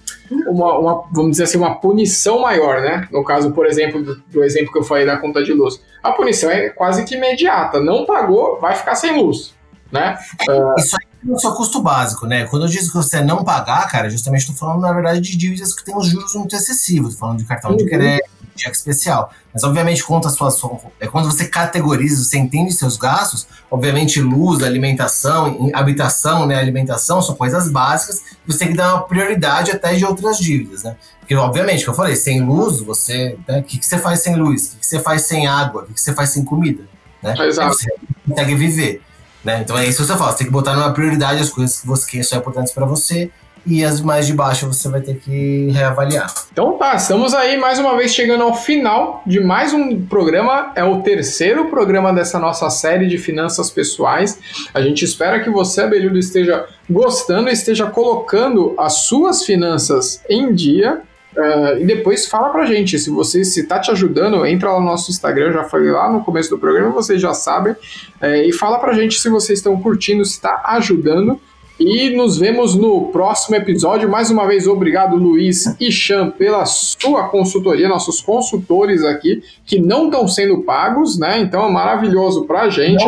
uma, 0.46 0.78
uma, 0.78 1.04
vamos 1.12 1.32
dizer 1.32 1.44
assim, 1.44 1.58
uma 1.58 1.74
punição 1.80 2.40
maior, 2.40 2.80
né? 2.80 3.08
No 3.10 3.24
caso, 3.24 3.50
por 3.52 3.66
exemplo, 3.66 4.02
do, 4.02 4.16
do, 4.16 4.44
exemplo 4.44 4.72
que 4.72 4.78
eu 4.78 4.84
falei 4.84 5.04
da 5.04 5.16
conta 5.16 5.42
de 5.42 5.52
luz. 5.52 5.80
A 6.02 6.12
punição 6.12 6.50
é 6.50 6.70
quase 6.70 7.04
que 7.04 7.14
imediata. 7.16 7.80
Não 7.80 8.06
pagou, 8.06 8.58
vai 8.60 8.74
ficar 8.74 8.94
sem 8.94 9.16
luz, 9.16 9.54
né? 9.90 10.18
Uh, 10.48 10.78
Isso 10.78 10.96
aí 10.96 11.30
é 11.30 11.32
o 11.34 11.38
seu 11.38 11.52
custo 11.52 11.82
básico, 11.82 12.26
né? 12.26 12.46
Quando 12.46 12.64
eu 12.64 12.68
digo 12.68 12.86
que 12.86 12.94
você 12.94 13.22
não 13.22 13.44
pagar, 13.44 13.88
cara, 13.90 14.08
justamente 14.08 14.42
estou 14.42 14.56
falando, 14.56 14.82
na 14.82 14.92
verdade, 14.92 15.20
de 15.20 15.36
dívidas 15.36 15.74
que 15.74 15.84
têm 15.84 15.96
os 15.96 16.06
juros 16.06 16.34
muito 16.34 16.54
excessivos. 16.54 17.14
Estou 17.14 17.26
falando 17.26 17.38
de 17.38 17.44
cartão 17.44 17.72
uhum. 17.72 17.76
de 17.76 17.86
crédito, 17.86 18.30
cheque 18.56 18.76
especial. 18.76 19.32
Mas, 19.52 19.64
obviamente, 19.64 20.02
conta 20.04 20.28
a 20.28 20.30
sua, 20.30 20.78
é 21.00 21.06
quando 21.06 21.30
você 21.30 21.46
categoriza, 21.46 22.22
você 22.22 22.38
entende 22.38 22.72
seus 22.72 22.96
gastos, 22.96 23.46
obviamente, 23.70 24.20
luz, 24.20 24.62
alimentação, 24.62 25.70
habitação, 25.74 26.46
né, 26.46 26.56
alimentação, 26.56 27.20
são 27.20 27.34
coisas 27.34 27.70
básicas, 27.70 28.22
você 28.46 28.58
tem 28.58 28.68
que 28.68 28.76
dar 28.76 28.94
uma 28.94 29.02
prioridade 29.02 29.70
até 29.70 29.94
de 29.94 30.04
outras 30.04 30.38
dívidas, 30.38 30.84
né? 30.84 30.96
Porque, 31.18 31.34
obviamente, 31.34 31.84
que 31.84 31.90
eu 31.90 31.94
falei, 31.94 32.16
sem 32.16 32.40
luz, 32.40 32.80
você. 32.80 33.36
Né, 33.46 33.54
o 33.54 33.56
né, 33.58 33.62
que, 33.62 33.78
que 33.78 33.86
você 33.86 33.98
faz 33.98 34.20
sem 34.20 34.36
luz? 34.36 34.68
O 34.68 34.70
que, 34.72 34.78
que 34.80 34.86
você 34.86 34.98
faz 34.98 35.22
sem 35.22 35.46
água? 35.46 35.82
O 35.82 35.86
que, 35.86 35.94
que 35.94 36.00
você 36.00 36.12
faz 36.12 36.30
sem 36.30 36.44
comida? 36.44 36.82
Né? 37.22 37.34
Exato. 37.46 37.74
Você 37.74 37.94
consegue 38.28 38.54
viver. 38.54 39.02
Né? 39.44 39.60
Então 39.62 39.78
é 39.78 39.86
isso 39.86 40.02
que 40.02 40.06
você 40.06 40.18
fala, 40.18 40.32
você 40.32 40.38
tem 40.38 40.46
que 40.48 40.52
botar 40.52 40.74
numa 40.74 40.92
prioridade 40.92 41.40
as 41.40 41.48
coisas 41.48 41.80
que, 41.80 41.86
você, 41.86 42.10
que 42.10 42.22
são 42.22 42.38
importantes 42.38 42.72
para 42.72 42.84
você 42.84 43.30
e 43.66 43.84
as 43.84 44.00
mais 44.00 44.26
de 44.26 44.32
baixo 44.32 44.66
você 44.66 44.88
vai 44.88 45.00
ter 45.00 45.16
que 45.16 45.68
reavaliar. 45.70 46.32
Então 46.52 46.72
tá, 46.78 46.94
estamos 46.94 47.34
aí 47.34 47.58
mais 47.58 47.78
uma 47.78 47.96
vez 47.96 48.12
chegando 48.12 48.42
ao 48.42 48.54
final 48.54 49.22
de 49.26 49.40
mais 49.40 49.72
um 49.72 50.04
programa. 50.06 50.72
É 50.74 50.82
o 50.82 51.02
terceiro 51.02 51.66
programa 51.66 52.12
dessa 52.12 52.38
nossa 52.38 52.70
série 52.70 53.06
de 53.06 53.18
finanças 53.18 53.70
pessoais. 53.70 54.38
A 54.72 54.80
gente 54.80 55.04
espera 55.04 55.40
que 55.40 55.50
você, 55.50 55.82
Abelhudo, 55.82 56.18
esteja 56.18 56.66
gostando 56.88 57.50
esteja 57.50 57.86
colocando 57.86 58.74
as 58.78 59.04
suas 59.04 59.44
finanças 59.44 60.22
em 60.28 60.52
dia. 60.52 61.02
Uh, 61.36 61.80
e 61.80 61.86
depois 61.86 62.26
fala 62.26 62.50
pra 62.50 62.66
gente, 62.66 62.98
se 62.98 63.08
você 63.08 63.44
se 63.44 63.64
tá 63.64 63.78
te 63.78 63.90
ajudando, 63.92 64.44
entra 64.44 64.72
lá 64.72 64.80
no 64.80 64.86
nosso 64.86 65.12
Instagram, 65.12 65.52
já 65.52 65.62
falei 65.62 65.92
lá 65.92 66.10
no 66.10 66.24
começo 66.24 66.50
do 66.50 66.58
programa, 66.58 66.90
vocês 66.90 67.20
já 67.20 67.32
sabem, 67.32 67.72
uh, 67.72 68.26
e 68.44 68.52
fala 68.52 68.80
pra 68.80 68.92
gente 68.92 69.14
se 69.14 69.28
vocês 69.28 69.60
estão 69.60 69.80
curtindo, 69.80 70.24
se 70.24 70.32
está 70.32 70.60
ajudando. 70.66 71.40
E 71.80 72.10
nos 72.10 72.36
vemos 72.36 72.74
no 72.74 73.06
próximo 73.06 73.56
episódio. 73.56 74.06
Mais 74.06 74.30
uma 74.30 74.46
vez, 74.46 74.66
obrigado, 74.66 75.16
Luiz 75.16 75.74
e 75.80 75.90
Chan, 75.90 76.30
pela 76.30 76.66
sua 76.66 77.30
consultoria, 77.30 77.88
nossos 77.88 78.20
consultores 78.20 79.02
aqui, 79.02 79.42
que 79.64 79.80
não 79.80 80.04
estão 80.04 80.28
sendo 80.28 80.62
pagos, 80.62 81.18
né? 81.18 81.40
Então 81.40 81.66
é 81.66 81.70
maravilhoso 81.72 82.44
pra 82.44 82.68
gente. 82.68 83.02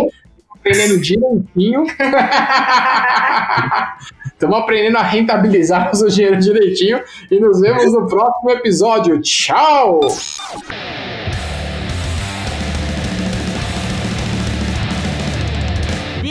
Aprendendo 0.50 0.98
direitinho. 0.98 1.84
Estamos 4.24 4.58
aprendendo 4.58 4.96
a 4.96 5.02
rentabilizar 5.02 5.84
nosso 5.84 6.08
dinheiro 6.08 6.38
direitinho. 6.38 7.02
E 7.30 7.38
nos 7.38 7.60
vemos 7.60 7.92
no 7.92 8.06
próximo 8.06 8.50
episódio. 8.52 9.20
Tchau! 9.20 10.00